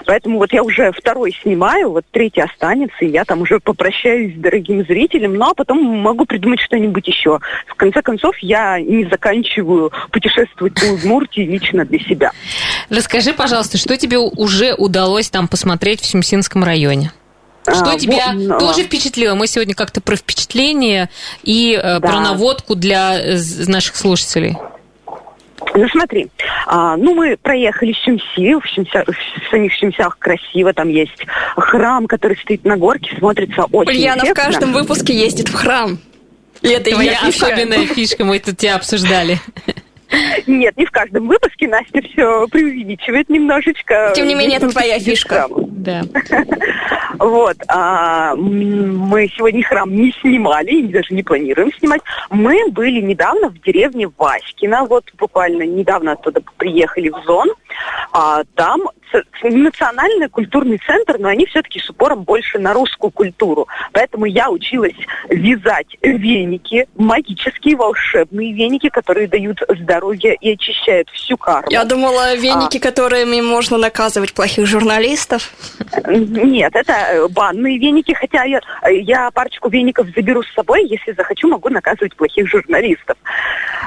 Поэтому 0.07 0.39
вот 0.39 0.53
я 0.53 0.63
уже 0.63 0.93
второй 0.93 1.37
снимаю, 1.43 1.91
вот 1.91 2.05
третий 2.11 2.41
останется, 2.41 3.05
и 3.05 3.09
я 3.09 3.25
там 3.25 3.43
уже 3.43 3.61
попрощаюсь 3.61 4.35
с 4.35 4.39
дорогим 4.39 4.85
зрителем, 4.85 5.35
ну 5.35 5.51
а 5.51 5.55
потом 5.55 5.83
могу 5.83 6.27
придумать 6.27 6.61
что-нибудь 6.61 7.07
еще. 7.07 7.41
В 7.67 7.75
конце 7.75 8.03
концов, 8.03 8.37
я 8.39 8.81
не 8.81 9.05
заканчиваю 9.05 9.93
путешествовать 10.11 10.75
по 10.75 10.85
Удмуртии 10.85 11.43
лично 11.43 11.85
для 11.85 11.99
себя. 11.99 12.33
Расскажи, 12.91 13.33
пожалуйста, 13.33 13.79
что 13.79 13.97
тебе 13.97 14.19
уже 14.19 14.75
удалось 14.75 15.31
там 15.31 15.49
посмотреть 15.49 16.01
в 16.01 16.07
Сюмсинском 16.07 16.65
районе? 16.65 17.13
Что 17.67 17.93
а, 17.93 17.99
тебя 17.99 18.33
вот, 18.33 18.43
но... 18.43 18.59
тоже 18.59 18.83
впечатлило? 18.83 19.35
Мы 19.35 19.47
сегодня 19.47 19.75
как-то 19.75 20.01
про 20.01 20.17
впечатление 20.17 21.09
и 21.43 21.73
э, 21.73 21.99
да. 21.99 22.01
про 22.01 22.21
наводку 22.21 22.75
для 22.75 23.19
э, 23.19 23.39
наших 23.67 23.97
слушателей. 23.97 24.57
Ну 25.75 25.89
смотри, 25.89 26.29
а, 26.67 26.97
ну 26.97 27.15
мы 27.15 27.37
проехали 27.37 27.93
Щемси, 27.93 28.55
в, 28.55 28.67
Щемся, 28.67 29.05
в 29.07 29.51
самих 29.51 29.73
Щемсях 29.73 30.19
красиво, 30.19 30.73
там 30.75 30.89
есть 30.89 31.27
храм, 31.57 32.07
который 32.07 32.37
стоит 32.37 32.65
на 32.65 32.77
горке, 32.77 33.17
смотрится 33.19 33.65
очень 33.73 33.97
Ульяна 33.97 34.23
эффектно. 34.23 34.43
в 34.43 34.47
каждом 34.47 34.73
выпуске 34.73 35.15
ездит 35.19 35.49
в 35.49 35.55
храм. 35.55 35.99
И 36.61 36.69
это 36.69 36.91
Твоя 36.91 37.19
особенная 37.21 37.87
фишка, 37.87 38.25
мы 38.25 38.39
тут 38.39 38.59
тебя 38.59 38.77
обсуждали. 38.77 39.41
Нет, 40.47 40.77
не 40.77 40.87
в 40.87 40.91
каждом 40.91 41.29
выпуске 41.29 41.69
Настя 41.69 42.03
все 42.03 42.47
преувеличивает 42.49 43.29
немножечко. 43.29 44.13
Тем 44.15 44.27
не 44.27 44.35
менее, 44.35 44.59
это 44.59 44.69
твоя 44.69 44.99
фишка. 44.99 45.49
Да. 45.49 46.03
Вот. 47.19 47.57
А, 47.69 48.35
мы 48.35 49.31
сегодня 49.37 49.63
храм 49.63 49.89
не 49.89 50.13
снимали, 50.21 50.71
и 50.71 50.89
даже 50.89 51.15
не 51.15 51.23
планируем 51.23 51.73
снимать. 51.79 52.01
Мы 52.29 52.69
были 52.71 53.01
недавно 53.01 53.51
в 53.51 53.61
деревне 53.61 54.11
Васькина, 54.19 54.85
вот 54.85 55.05
буквально 55.17 55.63
недавно 55.63 56.13
оттуда 56.13 56.43
приехали 56.57 57.11
в 57.11 57.23
зон. 57.25 57.51
А, 58.13 58.43
там 58.55 58.83
национальный 59.43 60.29
культурный 60.29 60.79
центр, 60.79 61.17
но 61.19 61.29
они 61.29 61.47
все-таки 61.47 61.79
с 61.79 61.89
упором 61.91 62.25
больше 62.25 62.59
на 62.59 62.73
русскую 62.73 63.11
культуру. 63.11 63.69
Поэтому 63.93 64.25
я 64.27 64.51
училась 64.51 64.97
вязать 65.29 65.97
веники, 66.03 66.89
магические 66.97 67.77
волшебные 67.77 68.53
веники, 68.53 68.89
которые 68.89 69.29
дают 69.29 69.63
здоровье 69.69 70.04
и 70.13 70.53
очищают 70.53 71.09
всю 71.11 71.37
карму. 71.37 71.71
Я 71.71 71.85
думала, 71.85 72.35
веники, 72.35 72.79
а... 72.79 72.81
которыми 72.81 73.41
можно 73.41 73.79
наказывать 73.79 74.35
плохих 74.35 74.67
журналистов. 74.67 75.53
Нет, 76.07 76.75
это 76.75 76.93
э, 76.93 77.29
банные 77.29 77.79
веники, 77.79 78.13
хотя 78.13 78.45
я, 78.45 78.61
я 78.89 79.31
парочку 79.31 79.69
веников 79.69 80.07
заберу 80.15 80.43
с 80.43 80.53
собой, 80.55 80.87
если 80.87 81.13
захочу, 81.13 81.49
могу 81.49 81.69
наказывать 81.69 82.15
плохих 82.17 82.49
журналистов. 82.49 83.17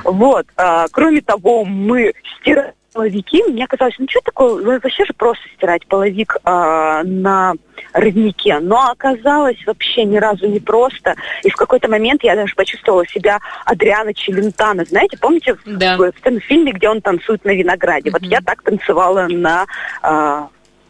Вот. 0.03 0.45
А, 0.55 0.87
кроме 0.91 1.21
того, 1.21 1.65
мы 1.65 2.13
стираем 2.39 2.73
половики, 2.97 3.43
мне 3.47 3.67
казалось, 3.67 3.93
ну 3.99 4.07
что 4.09 4.21
такое, 4.23 4.63
ну, 4.63 4.71
вообще 4.71 5.05
же 5.05 5.13
просто 5.13 5.43
стирать 5.55 5.85
половик 5.85 6.35
э, 6.43 7.03
на 7.05 7.53
роднике. 7.93 8.57
Но 8.59 8.89
оказалось 8.89 9.63
вообще 9.67 10.03
ни 10.03 10.17
разу 10.17 10.47
не 10.47 10.59
просто. 10.59 11.15
И 11.43 11.49
в 11.51 11.55
какой-то 11.55 11.87
момент 11.89 12.23
я 12.23 12.35
даже 12.35 12.55
почувствовала 12.55 13.05
себя 13.05 13.37
Адриана 13.65 14.15
Челентана. 14.15 14.83
Знаете, 14.85 15.15
помните 15.19 15.55
да. 15.65 15.95
в, 15.95 16.11
в 16.11 16.21
том 16.21 16.39
фильме, 16.39 16.71
где 16.71 16.89
он 16.89 17.01
танцует 17.01 17.45
на 17.45 17.51
винограде? 17.51 18.09
Mm-hmm. 18.09 18.13
Вот 18.13 18.23
я 18.23 18.41
так 18.41 18.63
танцевала 18.63 19.27
на 19.29 19.67
э, 20.01 20.47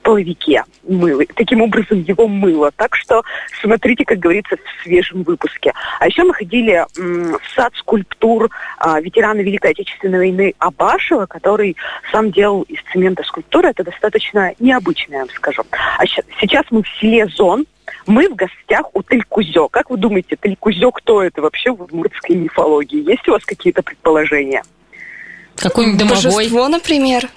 половике 0.08 0.64
мыло. 0.88 1.22
Таким 1.36 1.62
образом 1.62 2.00
его 2.02 2.30
мыло. 2.30 2.72
Так 2.78 2.96
что 2.96 3.24
смотрите, 3.62 4.06
как 4.06 4.20
говорится, 4.20 4.56
в 4.56 4.84
свежем 4.84 5.24
выпуске. 5.24 5.74
А 6.00 6.08
еще 6.08 6.24
мы 6.24 6.34
ходили 6.34 6.86
в 6.96 7.42
сад 7.54 7.74
скульптур 7.76 8.50
а, 8.78 9.02
ветерана 9.02 9.42
Великой 9.42 9.72
Отечественной 9.72 10.20
войны 10.20 10.54
Абашева, 10.60 11.26
который 11.26 11.76
сам 12.10 12.32
делал 12.32 12.62
из 12.70 12.80
цемента 12.94 13.22
скульптуры. 13.24 13.72
Это 13.72 13.84
достаточно 13.84 14.54
необычно, 14.60 15.16
я 15.16 15.20
вам 15.20 15.30
скажу. 15.30 15.66
А 15.72 16.06
сейчас 16.40 16.64
мы 16.70 16.84
в 16.84 16.88
селе 17.02 17.28
Зон, 17.28 17.66
мы 18.06 18.30
в 18.30 18.36
гостях 18.36 18.86
у 18.94 19.04
Телькузё. 19.04 19.68
Как 19.68 19.90
вы 19.90 19.98
думаете, 19.98 20.38
Телькузё 20.42 20.92
кто 20.92 21.22
это 21.22 21.42
вообще 21.42 21.72
в 21.72 21.82
удмуртской 21.82 22.38
мифологии? 22.38 23.10
Есть 23.10 23.28
у 23.28 23.34
вас 23.34 23.44
какие-то 23.44 23.84
предположения? 23.84 24.64
Какой-нибудь 25.58 26.00
домовой? 26.00 26.24
Божество, 26.24 26.70
например 26.70 27.28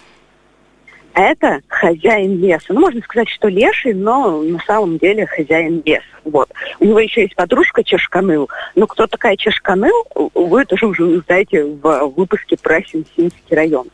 это 1.20 1.60
хозяин 1.68 2.38
леса. 2.40 2.66
Ну, 2.72 2.80
можно 2.80 3.00
сказать, 3.02 3.28
что 3.28 3.48
леший, 3.48 3.94
но 3.94 4.42
на 4.42 4.58
самом 4.60 4.98
деле 4.98 5.26
хозяин 5.26 5.82
леса. 5.84 6.04
Вот. 6.24 6.48
У 6.78 6.84
него 6.84 7.00
еще 7.00 7.22
есть 7.22 7.34
подружка 7.34 7.82
Чешканыл. 7.82 8.48
Но 8.74 8.86
кто 8.86 9.06
такая 9.06 9.36
Чешканыл, 9.36 10.06
вы 10.34 10.64
тоже 10.64 10.86
уже 10.86 11.04
узнаете 11.04 11.64
в 11.64 12.12
выпуске 12.16 12.56
про 12.56 12.82
Синсинский 12.82 13.56
район. 13.56 13.88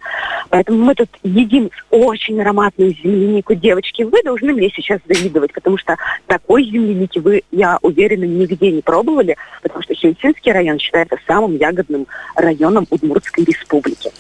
Поэтому 0.50 0.84
мы 0.84 0.94
тут 0.94 1.08
едим 1.22 1.70
очень 1.90 2.40
ароматную 2.40 2.94
землянику. 3.02 3.54
Девочки, 3.54 4.02
вы 4.02 4.22
должны 4.22 4.52
мне 4.52 4.70
сейчас 4.74 5.00
завидовать, 5.06 5.52
потому 5.52 5.78
что 5.78 5.96
такой 6.26 6.64
земляники 6.64 7.18
вы, 7.18 7.42
я 7.50 7.78
уверена, 7.82 8.24
нигде 8.24 8.70
не 8.70 8.82
пробовали, 8.82 9.36
потому 9.62 9.82
что 9.82 9.94
Синсинский 9.94 10.52
район 10.52 10.78
считается 10.78 11.16
самым 11.26 11.56
ягодным 11.56 12.06
районом 12.34 12.86
Удмуртской 12.90 13.44
республики. 13.44 14.10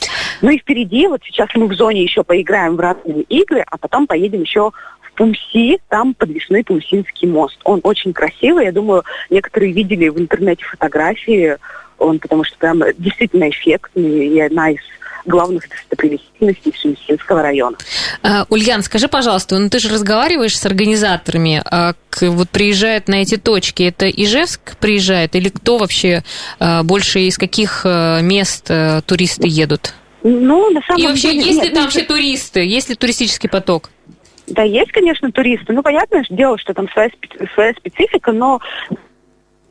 Ну 0.42 0.50
и 0.50 0.58
впереди, 0.58 1.06
вот 1.06 1.22
сейчас 1.24 1.48
мы 1.54 1.66
в 1.66 1.74
зоне 1.74 2.02
еще 2.02 2.22
поиграем 2.22 2.76
в 2.76 2.80
разные 2.80 3.22
игры, 3.22 3.64
а 3.70 3.78
потом 3.78 4.06
поедем 4.06 4.42
еще 4.42 4.72
Пумси, 5.16 5.78
там 5.88 6.14
подвесной 6.14 6.62
Пумсинский 6.62 7.26
мост. 7.28 7.58
Он 7.64 7.80
очень 7.82 8.12
красивый, 8.12 8.66
я 8.66 8.72
думаю, 8.72 9.02
некоторые 9.30 9.72
видели 9.72 10.08
в 10.08 10.18
интернете 10.18 10.64
фотографии, 10.64 11.56
он 11.98 12.18
потому 12.18 12.44
что 12.44 12.56
прям 12.58 12.82
действительно 12.98 13.48
эффектный 13.48 14.28
и 14.28 14.40
одна 14.40 14.70
из 14.70 14.80
главных 15.26 15.68
достопримечательностей 15.68 16.72
Сумсинского 16.76 17.42
района. 17.42 17.76
А, 18.22 18.46
Ульян, 18.48 18.82
скажи, 18.82 19.08
пожалуйста, 19.08 19.58
ну 19.58 19.68
ты 19.68 19.78
же 19.78 19.88
разговариваешь 19.88 20.56
с 20.56 20.64
организаторами, 20.64 21.62
а 21.64 21.94
вот 22.20 22.48
приезжают 22.50 23.08
на 23.08 23.16
эти 23.16 23.36
точки, 23.36 23.82
это 23.82 24.08
Ижевск 24.08 24.76
приезжает 24.76 25.34
или 25.34 25.48
кто 25.48 25.78
вообще 25.78 26.22
а, 26.58 26.82
больше 26.82 27.20
из 27.20 27.38
каких 27.38 27.82
а, 27.84 28.20
мест 28.20 28.66
а, 28.70 29.00
туристы 29.02 29.48
едут? 29.48 29.94
Ну, 30.22 30.70
на 30.70 30.80
самом 30.82 31.00
И 31.00 31.06
вообще, 31.06 31.32
деле, 31.32 31.46
есть 31.46 31.62
ли 31.62 31.70
там 31.70 31.84
вообще 31.84 32.02
туристы, 32.02 32.60
есть 32.60 32.88
ли 32.88 32.94
туристический 32.94 33.48
поток? 33.48 33.90
Да, 34.48 34.62
есть, 34.62 34.92
конечно, 34.92 35.32
туристы. 35.32 35.72
Ну, 35.72 35.82
понятное 35.82 36.24
дело, 36.30 36.56
что 36.58 36.72
там 36.72 36.88
своя, 36.90 37.10
своя 37.54 37.72
специфика, 37.74 38.32
но 38.32 38.60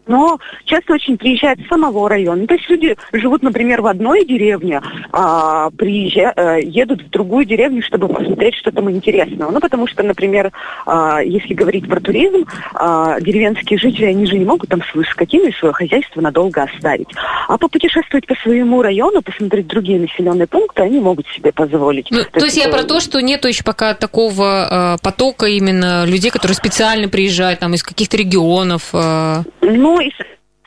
но 0.08 0.40
часто 0.66 0.94
очень 0.94 1.18
приезжают 1.18 1.60
с 1.62 1.68
самого 1.68 2.10
района. 2.10 2.48
То 2.48 2.56
есть 2.56 2.70
люди 2.70 2.96
живут, 3.14 3.44
например, 3.44 3.82
в 3.82 3.88
одной 3.88 4.26
деревне, 4.26 4.82
а 5.12 5.70
приезжают, 5.72 6.38
э, 6.38 6.60
едут 6.64 7.02
в 7.02 7.10
другую 7.10 7.46
деревню, 7.46 7.82
чтобы 7.82 8.08
посмотреть, 8.08 8.56
что 8.56 8.72
там 8.72 8.90
интересного. 8.90 9.52
Ну, 9.52 9.60
потому 9.60 9.88
что, 9.88 10.04
например, 10.04 10.52
а, 10.86 11.20
если 11.22 11.54
говорить 11.54 11.88
про 11.88 12.00
туризм, 12.00 12.46
а, 12.74 13.20
деревенские 13.20 13.80
жители, 13.80 14.06
они 14.06 14.26
же 14.26 14.38
не 14.38 14.46
могут 14.46 14.70
там 14.70 14.82
с 14.82 15.10
скотиной 15.10 15.54
свое 15.54 15.74
хозяйство 15.74 16.22
надолго 16.22 16.64
оставить. 16.64 17.08
А 17.48 17.58
попутешествовать 17.58 18.26
по 18.28 18.36
своему 18.36 18.82
району, 18.82 19.22
посмотреть 19.22 19.68
другие 19.68 20.00
населенные 20.00 20.48
пункты, 20.48 20.84
они 20.84 21.00
могут 21.00 21.28
себе 21.28 21.52
позволить. 21.52 22.08
Ну, 22.12 22.24
то, 22.24 22.40
то 22.40 22.46
есть 22.46 22.58
я 22.58 22.70
про 22.70 22.84
то, 22.84 23.00
что 23.00 23.22
нету 23.22 23.48
еще 23.48 23.64
пока 23.64 23.94
такого 23.94 24.96
э, 24.96 24.98
потока 25.02 25.46
именно 25.46 26.06
людей, 26.06 26.32
которые 26.32 26.56
специально 26.56 27.08
приезжают 27.08 27.60
там 27.60 27.74
из 27.74 27.84
каких-то 27.84 28.18
регионов. 28.18 28.90
Э... 28.94 29.44
Ну, 29.62 29.95
и 30.00 30.12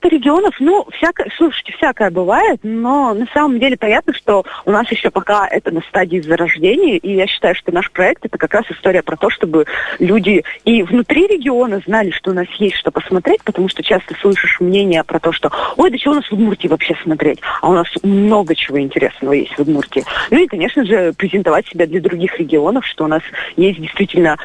регионов, 0.02 0.54
ну, 0.60 0.86
всякое, 0.92 1.30
слушайте, 1.36 1.72
всякое 1.76 2.10
бывает, 2.10 2.60
но 2.62 3.14
на 3.14 3.26
самом 3.32 3.58
деле 3.58 3.76
понятно, 3.76 4.14
что 4.14 4.44
у 4.64 4.70
нас 4.70 4.90
еще 4.90 5.10
пока 5.10 5.46
это 5.48 5.70
на 5.70 5.80
стадии 5.82 6.20
зарождения, 6.20 6.96
и 6.96 7.14
я 7.14 7.26
считаю, 7.26 7.54
что 7.54 7.72
наш 7.72 7.90
проект 7.90 8.24
это 8.24 8.38
как 8.38 8.54
раз 8.54 8.64
история 8.70 9.02
про 9.02 9.16
то, 9.16 9.30
чтобы 9.30 9.66
люди 9.98 10.44
и 10.64 10.82
внутри 10.82 11.26
региона 11.26 11.80
знали, 11.84 12.10
что 12.10 12.30
у 12.30 12.34
нас 12.34 12.46
есть 12.58 12.76
что 12.76 12.90
посмотреть, 12.90 13.42
потому 13.42 13.68
что 13.68 13.82
часто 13.82 14.14
слышишь 14.20 14.60
мнение 14.60 15.02
про 15.04 15.18
то, 15.18 15.32
что 15.32 15.50
ой, 15.76 15.90
да 15.90 15.98
что 15.98 16.12
у 16.12 16.14
нас 16.14 16.24
в 16.26 16.32
Удмуртии 16.32 16.68
вообще 16.68 16.96
смотреть, 17.02 17.40
а 17.60 17.70
у 17.70 17.72
нас 17.72 17.88
много 18.02 18.54
чего 18.54 18.80
интересного 18.80 19.32
есть 19.32 19.52
в 19.56 19.60
Удмуртии. 19.60 20.04
Ну 20.30 20.38
и, 20.38 20.46
конечно 20.46 20.84
же, 20.84 21.12
презентовать 21.12 21.66
себя 21.66 21.86
для 21.86 22.00
других 22.00 22.38
регионов, 22.38 22.86
что 22.86 23.04
у 23.04 23.08
нас 23.08 23.22
есть 23.56 23.80
действительно 23.80 24.36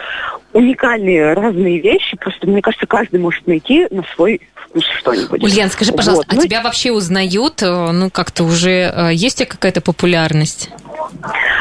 уникальные 0.54 1.34
разные 1.34 1.80
вещи, 1.80 2.16
просто, 2.18 2.48
мне 2.48 2.62
кажется, 2.62 2.86
каждый 2.86 3.20
может 3.20 3.46
найти 3.48 3.88
на 3.90 4.04
свой 4.16 4.42
что-нибудь. 4.82 5.44
Ульян, 5.44 5.70
скажи, 5.70 5.92
пожалуйста, 5.92 6.26
Вот. 6.28 6.34
а 6.34 6.42
Ну, 6.42 6.48
тебя 6.48 6.62
вообще 6.62 6.92
узнают? 6.92 7.62
э, 7.62 7.92
Ну, 7.92 8.10
как-то 8.10 8.44
уже 8.44 8.92
э, 8.94 9.14
есть 9.14 9.38
тебя 9.38 9.48
какая-то 9.48 9.82
популярность? 9.82 10.70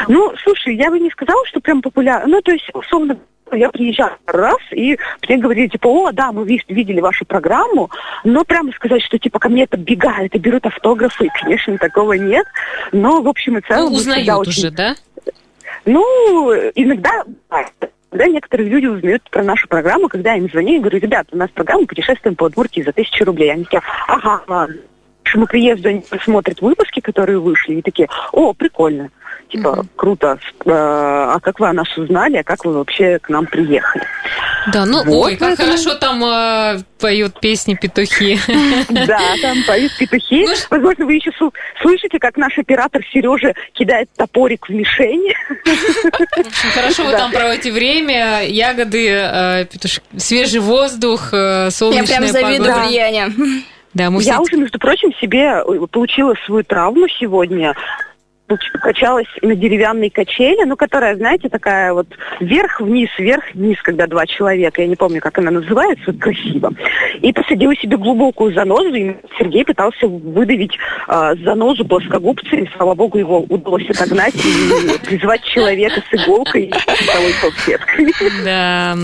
Ну, 0.07 0.33
слушай, 0.43 0.75
я 0.75 0.89
бы 0.89 0.99
не 0.99 1.09
сказала, 1.11 1.45
что 1.47 1.59
прям 1.59 1.81
популярно. 1.81 2.27
Ну, 2.27 2.41
то 2.41 2.51
есть, 2.51 2.65
условно, 2.73 3.17
я 3.51 3.69
приезжала 3.69 4.17
раз, 4.25 4.57
и 4.71 4.97
мне 5.27 5.37
говорили, 5.37 5.67
типа, 5.67 5.87
о, 5.87 6.11
да, 6.11 6.31
мы 6.31 6.43
ви- 6.45 6.63
видели 6.67 6.99
вашу 7.01 7.23
программу, 7.25 7.91
но 8.23 8.43
прямо 8.43 8.71
сказать, 8.71 9.03
что, 9.03 9.19
типа, 9.19 9.37
ко 9.39 9.49
мне 9.49 9.67
подбегают 9.67 10.33
и 10.33 10.39
берут 10.39 10.65
автографы, 10.65 11.27
конечно, 11.41 11.77
такого 11.77 12.13
нет. 12.13 12.47
Но, 12.91 13.21
в 13.21 13.27
общем 13.27 13.57
и 13.57 13.61
целом... 13.61 13.91
Ну, 13.91 13.95
узнают 13.97 14.47
уже, 14.47 14.67
очень- 14.67 14.75
да? 14.75 14.95
Ну, 15.85 16.51
иногда... 16.75 17.23
Когда 18.13 18.27
некоторые 18.27 18.69
люди 18.69 18.85
узнают 18.85 19.27
про 19.31 19.41
нашу 19.41 19.67
программу, 19.67 20.07
когда 20.07 20.33
я 20.33 20.37
им 20.37 20.47
звоню 20.47 20.75
и 20.75 20.79
говорю, 20.79 20.99
ребята, 20.99 21.29
у 21.31 21.35
нас 21.35 21.49
программа 21.49 21.87
«Путешествуем 21.87 22.35
по 22.35 22.43
Удмуртии» 22.43 22.83
за 22.83 22.91
тысячу 22.91 23.25
рублей. 23.25 23.51
Они 23.51 23.63
такие, 23.63 23.81
ага, 24.07 24.43
ладно. 24.47 24.75
К 25.23 25.47
приезду 25.47 25.89
они 25.89 26.01
посмотрят 26.01 26.61
выпуски, 26.61 26.99
которые 26.99 27.39
вышли, 27.39 27.73
и 27.73 27.81
такие, 27.81 28.07
о, 28.31 28.53
прикольно. 28.53 29.09
Типа, 29.53 29.85
круто. 29.95 30.39
Э, 30.65 30.71
А 30.71 31.39
как 31.39 31.59
вы 31.59 31.67
о 31.69 31.73
нас 31.73 31.87
узнали, 31.97 32.37
а 32.37 32.43
как 32.43 32.65
вы 32.65 32.73
вообще 32.73 33.19
к 33.19 33.29
нам 33.29 33.45
приехали? 33.45 34.03
Да, 34.73 34.85
ну, 34.85 35.03
Вот 35.03 35.25
ой, 35.27 35.35
как 35.35 35.49
поэтому- 35.49 35.67
хорошо 35.69 35.93
там 35.95 36.23
э, 36.25 36.79
поют 36.99 37.39
песни 37.39 37.75
петухи. 37.75 38.39
Да, 38.89 39.19
там 39.41 39.57
поют 39.67 39.91
петухи. 39.99 40.45
Ну, 40.47 40.53
Возможно, 40.71 41.05
вы 41.05 41.13
еще 41.15 41.31
слышите, 41.81 42.17
как 42.19 42.35
наш 42.37 42.57
оператор 42.57 43.01
Сережа 43.13 43.53
кидает 43.73 44.09
топорик 44.17 44.67
в 44.67 44.71
мишени. 44.73 45.35
Хорошо 46.73 47.03
вы 47.05 47.11
там 47.11 47.31
проводите 47.31 47.71
время, 47.71 48.43
ягоды, 48.47 49.07
петуш- 49.71 50.01
свежий 50.17 50.59
воздух, 50.61 51.29
э, 51.33 51.65
Я 51.65 51.71
солнечная 51.71 52.17
прям 52.19 52.27
завидую 52.27 52.69
погода. 52.71 52.87
влияние. 52.87 53.31
Да, 53.93 54.09
мы 54.09 54.23
Я 54.23 54.41
уже, 54.41 54.57
между 54.57 54.79
прочим, 54.79 55.13
себе 55.21 55.61
э, 55.63 55.87
получила 55.91 56.33
свою 56.47 56.63
травму 56.63 57.07
сегодня. 57.19 57.75
Качалась 58.81 59.27
на 59.41 59.55
деревянной 59.55 60.09
качели, 60.09 60.63
ну, 60.65 60.75
которая, 60.75 61.15
знаете, 61.15 61.49
такая 61.49 61.93
вот 61.93 62.07
вверх-вниз, 62.39 63.09
вверх-вниз, 63.17 63.81
когда 63.81 64.07
два 64.07 64.25
человека, 64.25 64.81
я 64.81 64.87
не 64.87 64.95
помню, 64.95 65.21
как 65.21 65.37
она 65.37 65.51
называется, 65.51 66.03
вот 66.07 66.19
красиво. 66.19 66.73
И 67.21 67.31
посадила 67.33 67.75
себе 67.75 67.97
глубокую 67.97 68.53
занозу, 68.53 68.93
и 68.93 69.15
Сергей 69.37 69.65
пытался 69.65 70.07
выдавить 70.07 70.77
э, 71.07 71.35
занозу 71.43 71.85
плоскогубцем, 71.85 72.67
слава 72.75 72.95
богу, 72.95 73.17
его 73.17 73.41
удалось 73.41 73.89
отогнать 73.89 74.35
и 74.35 75.05
призвать 75.05 75.43
человека 75.43 76.01
с 76.09 76.13
иголкой 76.13 76.65
и 76.65 76.73
световой 76.73 77.33
салфеткой. 77.33 78.13
Да, 78.43 78.95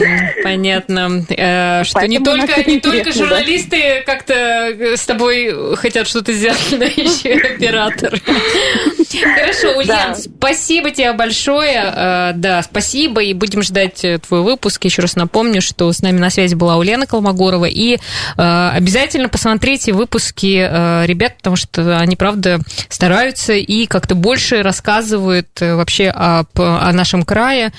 понятно. 0.44 1.24
Э, 1.30 1.84
Что 1.84 2.08
не 2.08 2.20
только, 2.20 2.64
не 2.70 2.80
журналисты 3.12 4.04
как-то 4.06 4.34
э, 4.34 4.98
с 4.98 5.06
тобой 5.06 5.76
хотят 5.76 6.08
что-то 6.08 6.34
сделать, 6.34 6.76
но 6.78 6.86
еще 6.86 7.36
и 7.36 7.56
оператор. 7.56 8.14
Хорошо, 9.36 9.78
Ульян, 9.78 10.14
Да. 10.14 10.16
спасибо 10.16 10.92
тебе 10.92 11.14
большое. 11.14 11.94
Э, 11.96 12.32
Да, 12.36 12.62
спасибо, 12.64 13.22
и 13.22 13.34
будем 13.34 13.62
ждать 13.64 14.04
э, 14.06 14.20
твой 14.20 14.42
выпуск. 14.42 14.86
Еще 14.86 15.02
раз 15.02 15.16
напомню, 15.16 15.62
что 15.62 15.92
с 15.92 16.02
нами 16.02 16.18
на 16.20 16.30
связи 16.30 16.56
была 16.56 16.78
Ульяна 16.78 17.06
Колмогорова, 17.08 17.66
и 17.66 17.96
э, 17.96 17.98
обязательно 18.38 19.30
посмотрите 19.30 19.94
выпуски 19.94 20.48
ребят, 21.06 21.38
потому 21.38 21.56
что 21.56 21.98
они, 22.00 22.16
правда, 22.16 22.60
стараются 22.90 23.54
и 23.54 23.86
как-то 23.86 24.16
больше 24.16 24.62
рассказывают 24.62 25.48
вообще 25.60 26.10
об- 26.10 26.48
о 26.60 26.92
нашем 26.92 27.24
крае. 27.24 27.72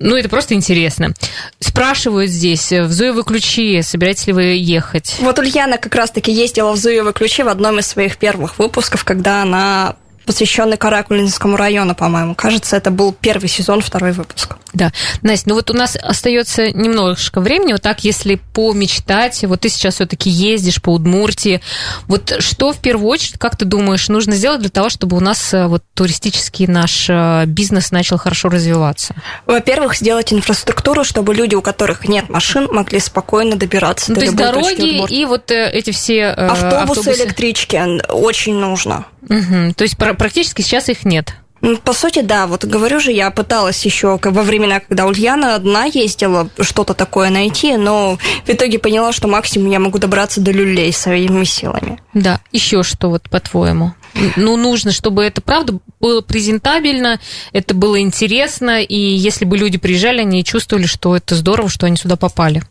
Ну, 0.00 0.16
это 0.16 0.28
просто 0.28 0.54
интересно. 0.54 1.12
Спрашивают 1.60 2.30
здесь, 2.30 2.72
в 2.72 2.90
Зуевы 2.90 3.22
ключи, 3.24 3.80
собираетесь 3.82 4.26
ли 4.26 4.32
вы 4.32 4.42
ехать? 4.56 5.16
Вот 5.20 5.38
Ульяна 5.38 5.78
как 5.78 5.94
раз-таки 5.94 6.32
ездила 6.32 6.72
в 6.72 6.76
Зуевы 6.76 7.12
ключи 7.12 7.42
в 7.42 7.48
одном 7.48 7.78
из 7.78 7.86
своих 7.86 8.16
первых 8.16 8.58
выпусков, 8.58 9.04
когда 9.04 9.42
она 9.42 9.96
посвященный 10.26 10.76
Каракулинскому 10.76 11.56
району, 11.56 11.94
по-моему. 11.94 12.34
Кажется, 12.34 12.76
это 12.76 12.90
был 12.90 13.12
первый 13.12 13.48
сезон, 13.48 13.80
второй 13.80 14.12
выпуск. 14.12 14.56
Да. 14.74 14.92
Настя, 15.22 15.48
ну 15.48 15.54
вот 15.54 15.70
у 15.70 15.74
нас 15.74 15.96
остается 15.96 16.70
немножко 16.70 17.40
времени. 17.40 17.72
Вот 17.72 17.82
так, 17.82 18.04
если 18.04 18.34
помечтать, 18.52 19.42
вот 19.44 19.60
ты 19.60 19.70
сейчас 19.70 19.94
все-таки 19.94 20.28
ездишь 20.28 20.82
по 20.82 20.90
Удмуртии, 20.90 21.62
вот 22.08 22.34
что 22.40 22.72
в 22.72 22.78
первую 22.78 23.08
очередь, 23.08 23.38
как 23.38 23.56
ты 23.56 23.64
думаешь, 23.64 24.08
нужно 24.08 24.34
сделать 24.34 24.60
для 24.60 24.68
того, 24.68 24.90
чтобы 24.90 25.16
у 25.16 25.20
нас 25.20 25.54
э, 25.54 25.66
вот 25.66 25.82
туристический 25.94 26.66
наш 26.66 27.06
э, 27.08 27.44
бизнес 27.46 27.90
начал 27.90 28.18
хорошо 28.18 28.48
развиваться? 28.50 29.14
Во-первых, 29.46 29.96
сделать 29.96 30.32
инфраструктуру, 30.32 31.04
чтобы 31.04 31.34
люди, 31.34 31.54
у 31.54 31.62
которых 31.62 32.06
нет 32.06 32.28
машин, 32.28 32.68
могли 32.70 33.00
спокойно 33.00 33.56
добираться 33.56 34.10
Ну, 34.10 34.16
до 34.16 34.20
то 34.20 34.26
есть 34.26 34.36
дороги 34.36 35.06
и 35.06 35.24
вот 35.24 35.50
э, 35.50 35.70
эти 35.70 35.90
все 35.90 36.34
э, 36.36 36.46
Автобусы, 36.48 37.12
электрички 37.12 37.76
очень 38.10 38.56
нужно. 38.56 39.06
Мгм. 39.28 39.74
То 39.74 39.82
есть 39.82 39.96
пр- 39.96 40.15
практически 40.16 40.62
сейчас 40.62 40.88
их 40.88 41.04
нет. 41.04 41.34
Ну, 41.62 41.78
По 41.78 41.94
сути, 41.94 42.20
да, 42.20 42.46
вот 42.46 42.64
говорю 42.64 43.00
же, 43.00 43.10
я 43.12 43.30
пыталась 43.30 43.84
еще 43.84 44.18
во 44.22 44.42
времена, 44.42 44.80
когда 44.80 45.06
Ульяна 45.06 45.54
одна 45.54 45.84
ездила, 45.84 46.48
что-то 46.60 46.92
такое 46.92 47.30
найти, 47.30 47.76
но 47.76 48.18
в 48.44 48.50
итоге 48.50 48.78
поняла, 48.78 49.12
что 49.12 49.26
максимум 49.26 49.70
я 49.70 49.80
могу 49.80 49.98
добраться 49.98 50.40
до 50.40 50.50
люлей 50.50 50.92
своими 50.92 51.44
силами. 51.44 51.98
Да, 52.12 52.40
еще 52.52 52.82
что 52.82 53.08
вот 53.08 53.28
по-твоему? 53.30 53.94
Ну, 54.36 54.56
нужно, 54.56 54.92
чтобы 54.92 55.24
это, 55.24 55.40
правда, 55.40 55.78
было 55.98 56.20
презентабельно, 56.20 57.20
это 57.52 57.74
было 57.74 58.00
интересно, 58.00 58.82
и 58.82 58.96
если 58.96 59.44
бы 59.44 59.56
люди 59.56 59.78
приезжали, 59.78 60.20
они 60.20 60.44
чувствовали, 60.44 60.86
что 60.86 61.16
это 61.16 61.34
здорово, 61.34 61.68
что 61.68 61.86
они 61.86 61.96
сюда 61.96 62.16
попали. 62.16 62.62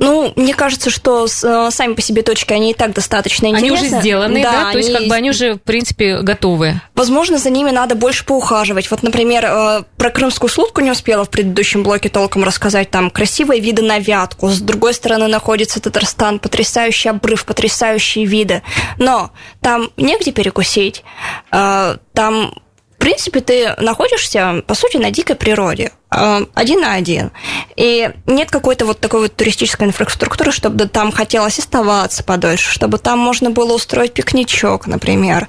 Ну, 0.00 0.32
мне 0.34 0.54
кажется, 0.54 0.88
что 0.90 1.26
э, 1.26 1.68
сами 1.70 1.92
по 1.92 2.00
себе 2.02 2.22
точки, 2.22 2.52
они 2.54 2.70
и 2.70 2.74
так 2.74 2.94
достаточно 2.94 3.48
Они 3.48 3.68
интересны. 3.68 3.86
уже 3.88 4.00
сделаны, 4.00 4.42
да, 4.42 4.72
то 4.72 4.78
есть 4.78 4.88
они 4.88 4.98
как 4.98 5.08
бы 5.08 5.14
они 5.14 5.30
уже, 5.30 5.54
в 5.54 5.58
принципе, 5.62 6.20
готовы. 6.22 6.80
Возможно, 6.94 7.36
за 7.36 7.50
ними 7.50 7.70
надо 7.70 7.94
больше 7.94 8.24
поухаживать. 8.24 8.90
Вот, 8.90 9.02
например, 9.02 9.44
э, 9.44 9.82
про 9.98 10.10
крымскую 10.10 10.48
слудку 10.48 10.80
не 10.80 10.90
успела 10.90 11.24
в 11.24 11.30
предыдущем 11.30 11.82
блоке 11.82 12.08
толком 12.08 12.44
рассказать. 12.44 12.90
Там 12.90 13.10
красивые 13.10 13.60
виды 13.60 13.82
на 13.82 13.98
Вятку. 13.98 14.48
С 14.48 14.60
другой 14.60 14.94
стороны 14.94 15.26
находится 15.28 15.80
Татарстан. 15.80 16.38
Потрясающий 16.38 17.10
обрыв, 17.10 17.44
потрясающие 17.44 18.24
виды. 18.24 18.62
Но 18.98 19.30
там 19.60 19.90
негде 19.98 20.32
перекусить. 20.32 21.04
Э, 21.52 21.96
Там, 22.14 22.54
принципе, 23.00 23.40
ты 23.40 23.74
находишься, 23.78 24.62
по 24.66 24.74
сути, 24.74 24.96
на 24.98 25.10
дикой 25.10 25.34
природе. 25.36 25.90
э, 26.14 26.40
Один 26.54 26.80
на 26.80 26.94
один. 26.94 27.30
И 27.76 28.10
нет 28.26 28.50
какой-то 28.50 28.84
вот 28.86 29.00
такой 29.00 29.20
вот 29.22 29.34
туристической 29.36 29.86
инфраструктуры, 29.86 30.52
чтобы 30.52 30.86
там 30.86 31.10
хотелось 31.12 31.58
оставаться 31.58 32.22
подольше, 32.22 32.70
чтобы 32.70 32.98
там 32.98 33.18
можно 33.18 33.50
было 33.50 33.74
устроить 33.74 34.12
пикничок, 34.12 34.86
например. 34.86 35.48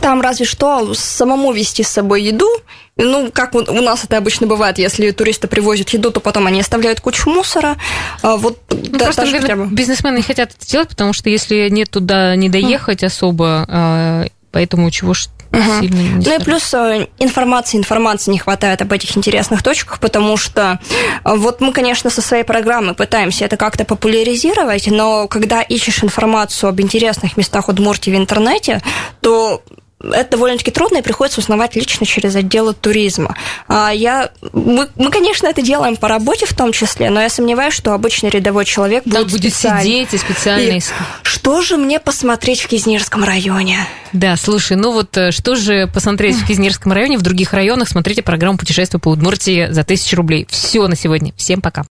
Там 0.00 0.20
разве 0.20 0.44
что 0.44 0.92
самому 0.94 1.52
вести 1.52 1.82
с 1.82 1.88
собой 1.88 2.22
еду. 2.24 2.48
Ну, 2.96 3.30
как 3.32 3.54
у 3.54 3.58
у 3.58 3.80
нас 3.80 4.04
это 4.04 4.18
обычно 4.18 4.46
бывает, 4.46 4.78
если 4.78 5.10
туристы 5.12 5.48
привозят 5.48 5.90
еду, 5.90 6.10
то 6.10 6.20
потом 6.20 6.46
они 6.46 6.60
оставляют 6.60 7.00
кучу 7.00 7.30
мусора. 7.30 7.76
А 8.22 8.36
Вот 8.36 8.58
Ну, 8.70 8.76
да, 8.98 9.04
просто, 9.06 9.22
даже 9.22 9.32
наверное, 9.32 9.40
хотя 9.40 9.56
бы- 9.70 9.74
бизнесмены 9.74 10.16
не 10.18 10.22
хотят 10.22 10.50
это 10.50 10.66
делать, 10.66 10.88
потому 10.90 11.12
что 11.12 11.30
если 11.30 11.68
нет 11.70 11.90
туда 11.90 12.36
не 12.36 12.48
доехать 12.50 13.02
особо, 13.02 13.64
э, 13.68 14.26
поэтому 14.52 14.90
чего 14.90 15.14
ж 15.14 15.26
Сильно 15.80 16.00
не 16.00 16.26
Ну 16.26 16.34
и 16.34 16.38
плюс 16.42 16.74
э, 16.74 17.06
информации, 17.18 17.78
информации 17.78 18.30
не 18.30 18.38
хватает 18.38 18.82
об 18.82 18.92
этих 18.92 19.16
интересных 19.16 19.62
точках, 19.62 20.00
потому 20.00 20.36
что 20.36 20.80
э, 21.24 21.34
вот 21.36 21.60
мы, 21.60 21.72
конечно, 21.72 22.10
со 22.10 22.22
своей 22.22 22.44
программы 22.44 22.94
пытаемся 22.94 23.44
это 23.44 23.56
как-то 23.56 23.84
популяризировать, 23.84 24.86
но 24.88 25.28
когда 25.28 25.62
ищешь 25.62 26.02
информацию 26.02 26.70
об 26.70 26.80
интересных 26.80 27.36
местах 27.36 27.68
Удмуртии 27.68 28.10
в 28.10 28.16
интернете, 28.16 28.80
то 29.20 29.62
это 30.12 30.32
довольно-таки 30.32 30.70
трудно 30.70 30.98
и 30.98 31.02
приходится 31.02 31.40
узнавать 31.40 31.76
лично 31.76 32.06
через 32.06 32.34
отделы 32.36 32.74
туризма. 32.74 33.36
А 33.68 33.90
я, 33.90 34.30
мы, 34.52 34.88
мы, 34.96 35.10
конечно, 35.10 35.46
это 35.46 35.62
делаем 35.62 35.96
по 35.96 36.08
работе 36.08 36.46
в 36.46 36.54
том 36.54 36.72
числе, 36.72 37.10
но 37.10 37.20
я 37.20 37.28
сомневаюсь, 37.28 37.74
что 37.74 37.92
обычный 37.92 38.30
рядовой 38.30 38.64
человек 38.64 39.04
будет, 39.04 39.30
будет 39.30 39.54
сидеть 39.54 40.12
и 40.12 40.18
специально 40.18 40.72
И 40.72 40.78
искать. 40.78 40.96
Что 41.22 41.60
же 41.60 41.76
мне 41.76 42.00
посмотреть 42.00 42.60
в 42.60 42.68
Кизнирском 42.68 43.24
районе? 43.24 43.78
Да, 44.12 44.36
слушай, 44.36 44.76
ну 44.76 44.92
вот 44.92 45.16
э, 45.16 45.32
что 45.32 45.56
же 45.56 45.88
посмотреть 45.88 46.36
в 46.36 46.46
Кизнерском 46.46 46.92
районе, 46.92 47.18
в 47.18 47.22
других 47.22 47.52
районах, 47.52 47.88
смотрите 47.88 48.22
программу 48.22 48.56
«Путешествие 48.56 49.00
по 49.00 49.08
Удмуртии» 49.08 49.66
за 49.70 49.82
тысячу 49.82 50.16
рублей. 50.16 50.46
Все 50.48 50.86
на 50.86 50.94
сегодня. 50.94 51.32
Всем 51.36 51.60
пока. 51.60 51.82